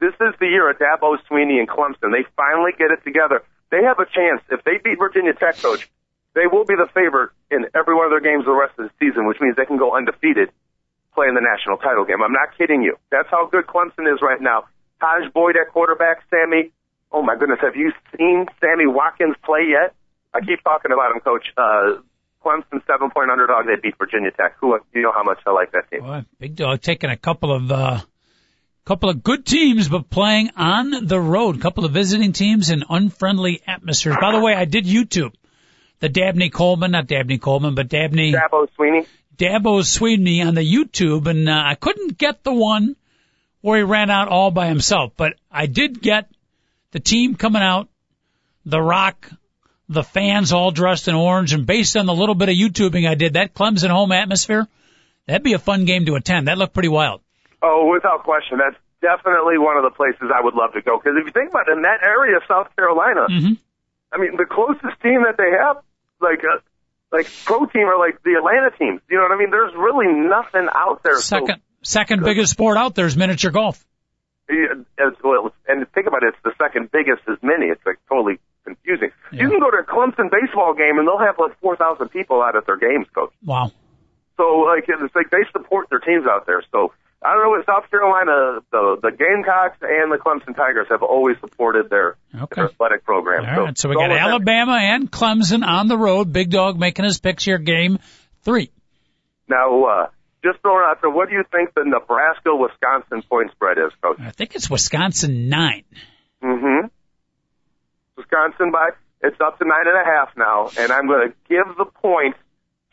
[0.00, 2.12] This is the year of Dabo Swinney and Clemson.
[2.12, 3.42] They finally get it together.
[3.70, 4.42] They have a chance.
[4.50, 5.88] If they beat Virginia Tech, coach,
[6.34, 8.92] they will be the favorite in every one of their games the rest of the
[9.00, 10.50] season, which means they can go undefeated
[11.14, 12.22] playing in the national title game.
[12.22, 12.98] I'm not kidding you.
[13.10, 14.64] That's how good Clemson is right now.
[15.00, 16.72] Tajh Boyd at quarterback, Sammy.
[17.12, 19.94] Oh my goodness, have you seen Sammy Watkins play yet?
[20.34, 21.46] I keep talking about him, coach.
[21.56, 22.02] Uh,
[22.44, 23.66] Clemson seven point underdog.
[23.66, 24.56] They beat Virginia Tech.
[24.60, 26.00] Who you know how much I like that team.
[26.00, 28.00] Boy, Big Dog taking a couple of uh,
[28.84, 31.60] couple of good teams, but playing on the road.
[31.60, 34.16] couple of visiting teams in unfriendly atmospheres.
[34.20, 35.34] By the way, I did YouTube
[36.00, 39.06] the Dabney Coleman, not Dabney Coleman, but Dabney Dabo Swinney.
[39.38, 42.94] Dabo Swinney on the YouTube, and uh, I couldn't get the one
[43.62, 46.28] where he ran out all by himself, but I did get
[46.90, 47.88] the team coming out,
[48.66, 49.30] the Rock,
[49.88, 53.14] the fans all dressed in orange, and based on the little bit of YouTubing I
[53.14, 54.68] did, that Clemson home atmosphere,
[55.26, 56.48] that'd be a fun game to attend.
[56.48, 57.22] That looked pretty wild.
[57.64, 60.98] Oh, without question, that's definitely one of the places I would love to go.
[61.00, 63.56] Because if you think about it, in that area of South Carolina, Mhm.
[64.12, 65.80] I mean, the closest team that they have,
[66.20, 66.60] like uh,
[67.10, 69.00] like pro team, are like the Atlanta teams.
[69.08, 69.50] You know what I mean?
[69.50, 71.16] There's really nothing out there.
[71.16, 73.82] So- Second, second biggest sport out there is miniature golf.
[74.98, 77.66] As well, and think about it, it's the second biggest as many.
[77.66, 79.10] It's like totally confusing.
[79.32, 79.42] Yeah.
[79.44, 82.54] You can go to a Clemson baseball game and they'll have like 4,000 people out
[82.54, 83.32] at their games, coach.
[83.42, 83.72] Wow.
[84.36, 86.62] So like it's like they support their teams out there.
[86.72, 86.92] So
[87.24, 87.50] I don't know.
[87.50, 92.54] what South Carolina, the the Gamecocks and the Clemson Tigers have always supported their, Okay.
[92.56, 93.44] their athletic program.
[93.48, 93.78] All right.
[93.78, 96.32] So we got Alabama and Clemson on the road.
[96.32, 97.56] Big Dog making his picks here.
[97.58, 97.98] Game
[98.42, 98.70] three.
[99.48, 100.06] Now, uh,
[100.44, 104.18] just throwing out there, what do you think the Nebraska Wisconsin point spread is, Coach?
[104.20, 105.84] I think it's Wisconsin nine.
[106.42, 106.88] Mm-hmm.
[108.16, 108.90] Wisconsin by
[109.22, 112.38] it's up to nine and a half now, and I'm going to give the points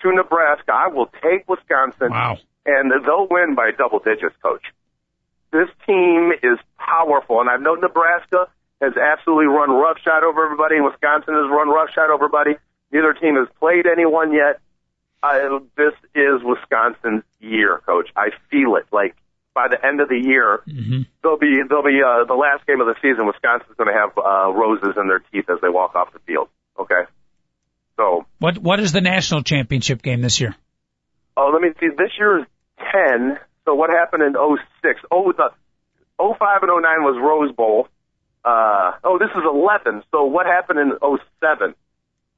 [0.02, 0.72] to Nebraska.
[0.74, 2.38] I will take Wisconsin, Wow.
[2.66, 4.64] And they'll win by double digits, Coach.
[5.51, 8.47] This team is powerful, and I've known Nebraska
[8.82, 12.55] has absolutely run roughshod over everybody, and Wisconsin has run roughshod over everybody.
[12.91, 14.59] Neither team has played anyone yet.
[15.24, 18.09] I, this is Wisconsin's year, Coach.
[18.16, 18.86] I feel it.
[18.91, 19.16] Like
[19.53, 22.82] by the end of the year, hmm they'll be they'll be uh, the last game
[22.82, 23.28] of the season.
[23.28, 26.49] Wisconsin's going to have uh, roses in their teeth as they walk off the field.
[26.80, 27.03] Okay,
[27.97, 30.55] so What What is the national championship game this year?
[31.42, 31.88] Oh, let me see.
[31.89, 32.46] This year is
[32.92, 33.38] ten.
[33.66, 35.02] So what happened in oh six?
[35.12, 35.50] Oh, the
[36.20, 37.88] oh five and oh nine was Rose Bowl.
[38.44, 40.04] Uh, oh, this is eleven.
[40.12, 41.76] So what happened in oh seven?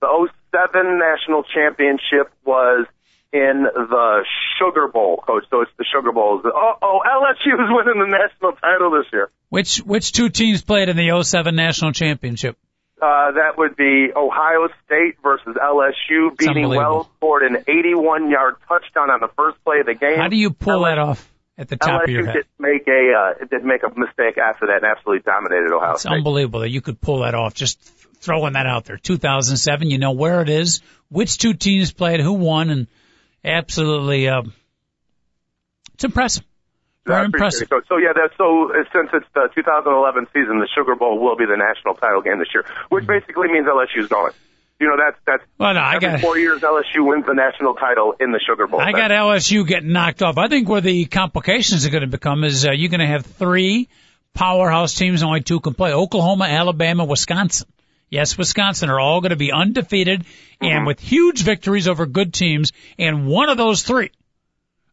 [0.01, 2.87] The oh seven national championship was
[3.31, 4.25] in the
[4.59, 5.43] Sugar Bowl, coach.
[5.49, 6.41] So it's the Sugar Bowl.
[6.45, 9.29] Oh, oh, LSU is winning the national title this year.
[9.49, 12.57] Which Which two teams played in the 07 national championship?
[13.03, 16.33] Uh, that would be Ohio State versus LSU.
[16.37, 16.69] Beanie.
[16.69, 20.17] Wells scored an 81-yard touchdown on the first play of the game.
[20.17, 22.33] How do you pull that off at the top of your LSU head?
[22.35, 26.03] did make a uh, did make a mistake after that and absolutely dominated Ohio It's
[26.03, 26.13] State.
[26.13, 27.53] unbelievable that you could pull that off.
[27.53, 27.81] Just
[28.21, 28.95] throwing that out there.
[28.95, 30.79] 2007, you know where it is,
[31.09, 32.87] which two teams played, who won, and
[33.43, 34.43] absolutely, uh,
[35.95, 36.45] it's impressive.
[37.05, 37.69] Very impressive.
[37.69, 37.85] Coach.
[37.89, 41.45] So yeah, that's so uh, since it's the 2011 season, the Sugar Bowl will be
[41.45, 44.31] the national title game this year, which basically means LSU's going.
[44.79, 48.15] You know, that's that's Well, no, I got four years LSU wins the national title
[48.19, 48.79] in the Sugar Bowl.
[48.79, 50.37] I got LSU getting knocked off.
[50.37, 53.25] I think where the complications are going to become is uh, you're going to have
[53.25, 53.89] three
[54.33, 57.67] powerhouse teams, and only two can play: Oklahoma, Alabama, Wisconsin.
[58.09, 60.25] Yes, Wisconsin are all going to be undefeated
[60.61, 64.11] and with huge victories over good teams, and one of those three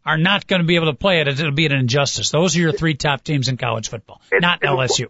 [0.05, 1.29] are not going to be able to play it.
[1.29, 2.31] It'll be an injustice.
[2.31, 5.09] Those are your three top teams in college football, not it- LSU.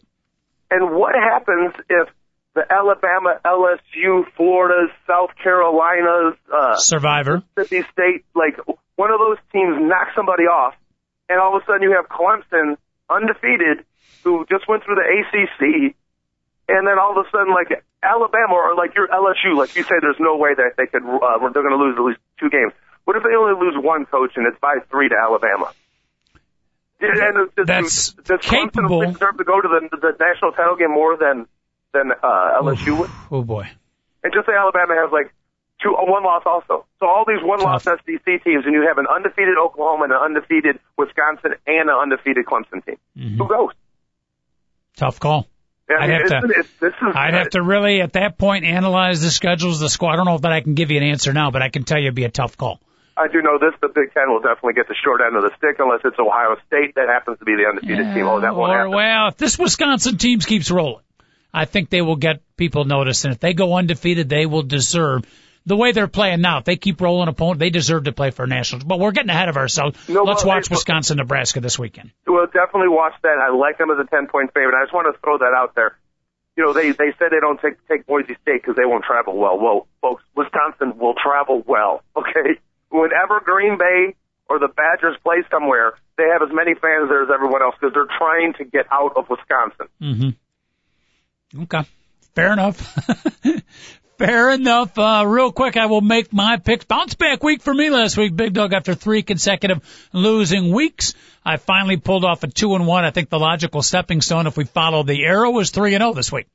[0.71, 2.09] And what happens if
[2.55, 7.43] the Alabama, LSU, Florida, South Carolina's, uh, Survivor.
[7.57, 8.59] Mississippi State, like
[8.97, 10.75] one of those teams knocks somebody off,
[11.29, 12.77] and all of a sudden you have Clemson
[13.09, 13.85] undefeated,
[14.25, 15.95] who just went through the ACC,
[16.69, 19.97] and then all of a sudden like Alabama or like your LSU, like you say,
[20.01, 22.73] there's no way that they could uh, they're going to lose at least two games.
[23.11, 25.73] What if they only lose one coach and it's by three to Alabama?
[27.01, 29.01] And does, That's does capable.
[29.01, 31.47] Clemson deserve to go to the, the national title game more than
[31.93, 33.11] than uh, LSU would?
[33.33, 33.69] Oh boy.
[34.23, 35.35] And just say Alabama has like
[35.83, 36.87] two, a one loss also.
[37.01, 37.99] So all these one loss Tough.
[38.07, 42.47] SEC teams, and you have an undefeated Oklahoma and an undefeated Wisconsin and an undefeated
[42.47, 43.39] Clemson team.
[43.39, 43.71] Who goes?
[44.95, 45.49] Tough call.
[45.89, 46.03] I Mm-hmm.
[46.05, 49.21] I'd have to- isn't it- this is, I'd have to really, at that point, analyze
[49.21, 50.13] the schedules, the squad.
[50.13, 51.83] I don't know if that I can give you an answer now, but I can
[51.83, 52.79] tell you it'd be a tough call.
[53.21, 55.51] I do know this: the Big Ten will definitely get the short end of the
[55.59, 58.27] stick unless it's Ohio State that happens to be the undefeated team.
[58.27, 58.93] Oh, that won't or, happen.
[58.93, 61.05] well, if this Wisconsin team keeps rolling,
[61.53, 63.25] I think they will get people noticed.
[63.25, 65.27] And if they go undefeated, they will deserve
[65.67, 66.59] the way they're playing now.
[66.59, 68.85] If they keep rolling opponent, they deserve to play for nationals.
[68.85, 70.09] But we're getting ahead of ourselves.
[70.09, 72.13] No, Let's well, watch Wisconsin, Nebraska this weekend.
[72.27, 73.37] We'll definitely watch that.
[73.39, 74.81] I like them as a ten point favorite.
[74.81, 75.99] I just want to throw that out there.
[76.57, 79.37] You know, they they said they don't take take Boise State because they won't travel
[79.37, 79.59] well.
[79.59, 82.03] Well, folks, Wisconsin will travel well.
[82.17, 82.61] Okay,
[82.91, 84.15] whenever Green Bay
[84.49, 87.95] or the Badgers play somewhere, they have as many fans there as everyone else because
[87.95, 89.87] they're trying to get out of Wisconsin.
[90.03, 91.63] Mm-hmm.
[91.63, 91.83] Okay.
[92.35, 92.79] Fair enough.
[94.19, 94.99] Fair enough.
[94.99, 96.85] Uh, real quick, I will make my picks.
[96.85, 98.75] Bounce back week for me last week, Big Dog.
[98.75, 99.81] After three consecutive
[100.13, 103.05] losing weeks, I finally pulled off a two and one.
[103.05, 106.13] I think the logical stepping stone, if we follow the arrow, was three and zero
[106.13, 106.47] this week.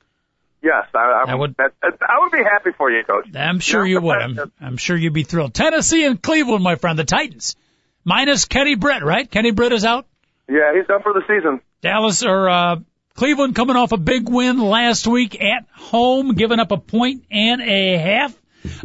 [0.66, 3.28] Yes, I, I, would- That, I would be happy for you, Coach.
[3.36, 4.18] I'm sure Yeah, you would.
[4.18, 5.54] I'm, I'm sure you'd be thrilled.
[5.54, 7.56] Tennessee and Cleveland, my friend, the Titans,
[8.04, 9.30] minus Kenny Britt, right?
[9.30, 10.08] Kenny Britt is out.
[10.50, 11.62] Yeah, he's done for the season.
[11.82, 12.76] Dallas or uh,
[13.14, 17.62] Cleveland coming off a big win last week at home, giving up a point and
[17.62, 18.36] a half.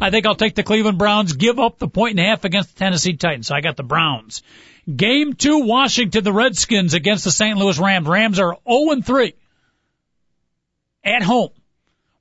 [0.02, 2.74] I think I'll take the Cleveland Browns, give up the point and a half against
[2.74, 3.46] the Tennessee Titans.
[3.46, 4.42] So I got the Browns.
[4.94, 7.56] Game two, Washington, the Redskins against the St.
[7.56, 8.06] Louis Rams.
[8.06, 9.34] Rams are 0 and 3
[11.04, 11.48] at home.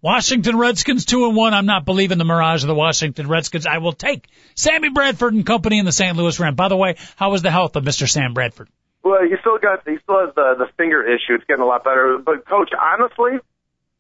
[0.02, 1.54] Washington Redskins 2 and 1.
[1.54, 3.66] I'm not believing the mirage of the Washington Redskins.
[3.66, 6.16] I will take Sammy Bradford and company in the St.
[6.16, 6.56] Louis Rams.
[6.56, 8.10] By the way, how was the health of Mr.
[8.10, 8.70] Sam Bradford?
[9.04, 11.36] Well, he still got he still has the the finger issue.
[11.36, 12.18] It's getting a lot better.
[12.24, 13.40] But coach, honestly,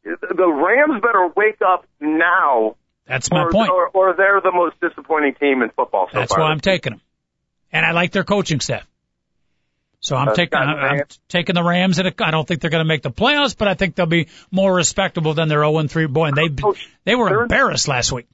[0.03, 2.75] the Rams better wake up now.
[3.05, 3.69] That's my or, point.
[3.69, 6.43] Or, or they're the most disappointing team in football so That's far.
[6.43, 7.01] why I'm taking them,
[7.71, 8.87] and I like their coaching staff.
[10.01, 11.19] So I'm Uh, taking I'm, the I'm Rams.
[11.27, 13.73] taking the Rams, and I don't think they're going to make the playoffs, but I
[13.73, 16.27] think they'll be more respectable than their 0 3 boy.
[16.27, 18.27] And they Coach, they were embarrassed last week.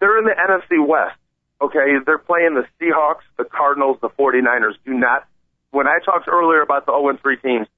[0.00, 1.16] They're in the NFC West.
[1.60, 4.74] Okay, they're playing the Seahawks, the Cardinals, the 49ers.
[4.84, 5.26] Do not.
[5.70, 7.68] When I talked earlier about the 0 3 teams,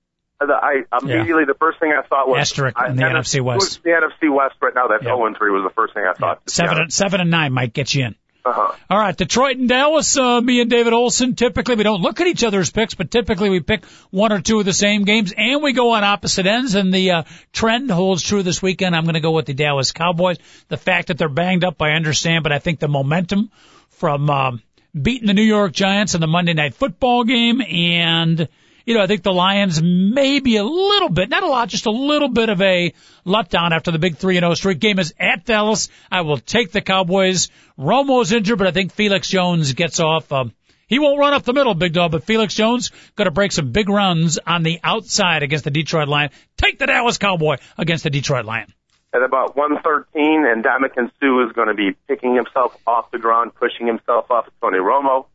[0.41, 3.41] the, I immediately the first thing I thought was Asterisk I, in the and NFC
[3.41, 3.83] West.
[3.83, 4.89] The NFC West right now.
[4.89, 5.15] That Yeah.
[5.17, 6.49] 0 3 was the first thing I thought.
[6.49, 8.15] Seven and seven and nine might get you in.
[8.47, 8.77] Uh-huh.
[8.89, 10.17] All right, Detroit and Dallas.
[10.17, 11.35] Uh, me and David Olson.
[11.35, 14.61] Typically, we don't look at each other's picks, but typically we pick one or two
[14.61, 16.77] of the same games, and we go on opposite ends.
[16.77, 17.23] And the uh,
[17.53, 18.95] trend holds true this weekend.
[18.95, 20.39] I'm going to go with the Dallas Cowboys.
[20.69, 23.51] The fact that they're banged up, I understand, but I think the momentum
[23.89, 24.63] from um,
[24.95, 28.49] beating the New York Giants in the Monday Night Football game, and
[28.87, 31.91] you know, I think the Lions maybe a little bit, not a lot, just a
[31.91, 32.95] little bit of a
[33.27, 35.91] letdown after the big three and zero streak game is at Dallas.
[36.11, 37.49] I will take the Cowboys.
[37.77, 40.33] Romo's injured, but I think Felix Jones gets off.
[40.33, 40.55] Um,
[40.87, 43.73] he won't run up the middle, big dog, but Felix Jones going to break some
[43.73, 46.31] big runs on the outside against the Detroit Lion.
[46.57, 48.73] Take the Dallas Cowboy against the Detroit Lion.
[49.13, 53.53] At about 113, and Ndamukong Suh is going to be picking himself off the ground,
[53.57, 55.27] pushing himself off of Tony Romo,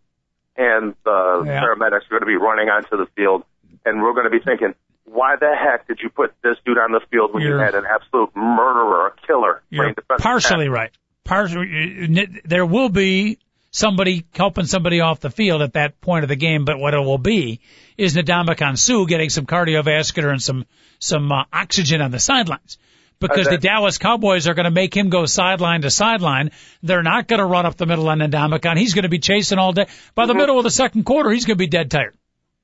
[0.61, 1.61] and the Yeah.
[1.61, 3.43] paramedics are going to be running onto the field,
[3.85, 6.91] and we're going to be thinking, why the heck did you put this dude on
[6.91, 9.61] the field when you You're- had an absolute murderer, a killer?
[9.69, 10.73] You're partially tackle?
[10.73, 10.91] right.
[11.25, 13.37] Partially, there will be
[13.71, 16.99] somebody helping somebody off the field at that point of the game, but what it
[16.99, 17.59] will be
[17.97, 20.65] is Ndamukong Suh getting some cardiovascular and some
[20.99, 22.77] some uh, oxygen on the sidelines.
[23.21, 26.51] Because the Dallas Cowboys are going to make him go sideline to sideline.
[26.83, 28.77] They're not going to run up the middle on Ndamukong.
[28.77, 29.87] He's going to be chasing all day.
[30.15, 30.37] By the mhm.
[30.37, 32.15] middle of the second quarter, he's going to be dead tired.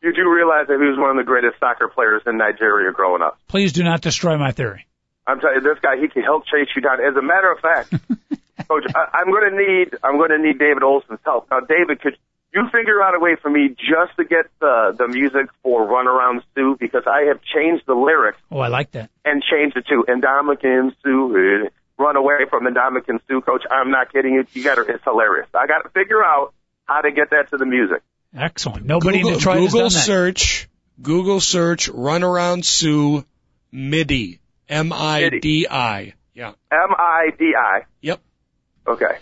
[0.01, 3.21] You do realize that he was one of the greatest soccer players in Nigeria growing
[3.21, 3.39] up.
[3.47, 4.85] Please do not destroy my theory.
[5.25, 7.03] I'm telling you, this guy, he can help chase you down.
[7.03, 7.91] As a matter of fact,
[8.67, 11.47] Coach, I, I'm going to need, I'm going to need David Olson's help.
[11.51, 12.17] Now, David, could
[12.57, 16.07] you figure out a way for me just to get the the music for Run
[16.07, 19.09] Around Sue because I have changed the lyrics Oh, I like that.
[19.25, 21.65] and changed it to Ndamukong Suh.
[21.65, 23.63] uh, Run away from the Ndamukong Suh, Coach.
[23.71, 24.45] I'm not kidding you.
[24.53, 25.47] You got to, it's hilarious.
[25.53, 26.53] I got to figure out
[26.85, 28.01] how to get that to the music.
[28.35, 28.85] Excellent.
[28.85, 30.05] Nobody Google, in Detroit Google has done that.
[30.05, 30.69] Google search,
[31.01, 33.25] Google search, runaround Sue,
[33.71, 34.39] MIDI,
[34.69, 36.13] M-I-D-I.
[36.33, 36.51] Yeah.
[36.71, 37.81] M I D I.
[38.01, 38.19] Yep.
[38.85, 39.17] Okay.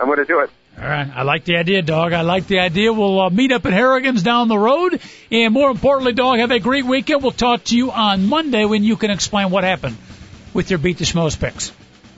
[0.00, 0.50] I'm going to do it.
[0.78, 1.08] All right.
[1.14, 2.12] I like the idea, dog.
[2.12, 2.92] I like the idea.
[2.92, 5.00] We'll uh, meet up at Harrigan's down the road.
[5.30, 7.22] And more importantly, dog, have a great weekend.
[7.22, 9.96] We'll talk to you on Monday when you can explain what happened
[10.54, 11.72] with your Beat the Schmoes picks.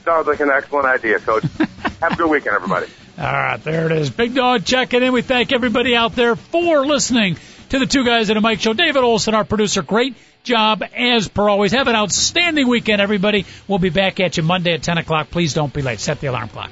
[0.05, 1.43] Sounds like an excellent idea, Coach.
[2.01, 2.87] Have a good weekend, everybody.
[3.19, 3.63] All right.
[3.63, 4.11] There it is.
[4.11, 5.13] Big Dog checking in.
[5.13, 7.37] We thank everybody out there for listening
[7.71, 8.73] to the Two Guys at a Mic Show.
[8.73, 9.83] David Olson, our producer.
[9.83, 11.73] Great job as per always.
[11.73, 13.47] Have an outstanding weekend, everybody.
[13.67, 15.31] We'll be back at you Monday at 10 o'clock.
[15.31, 16.01] Please don't be late.
[16.01, 16.71] Set the alarm clock.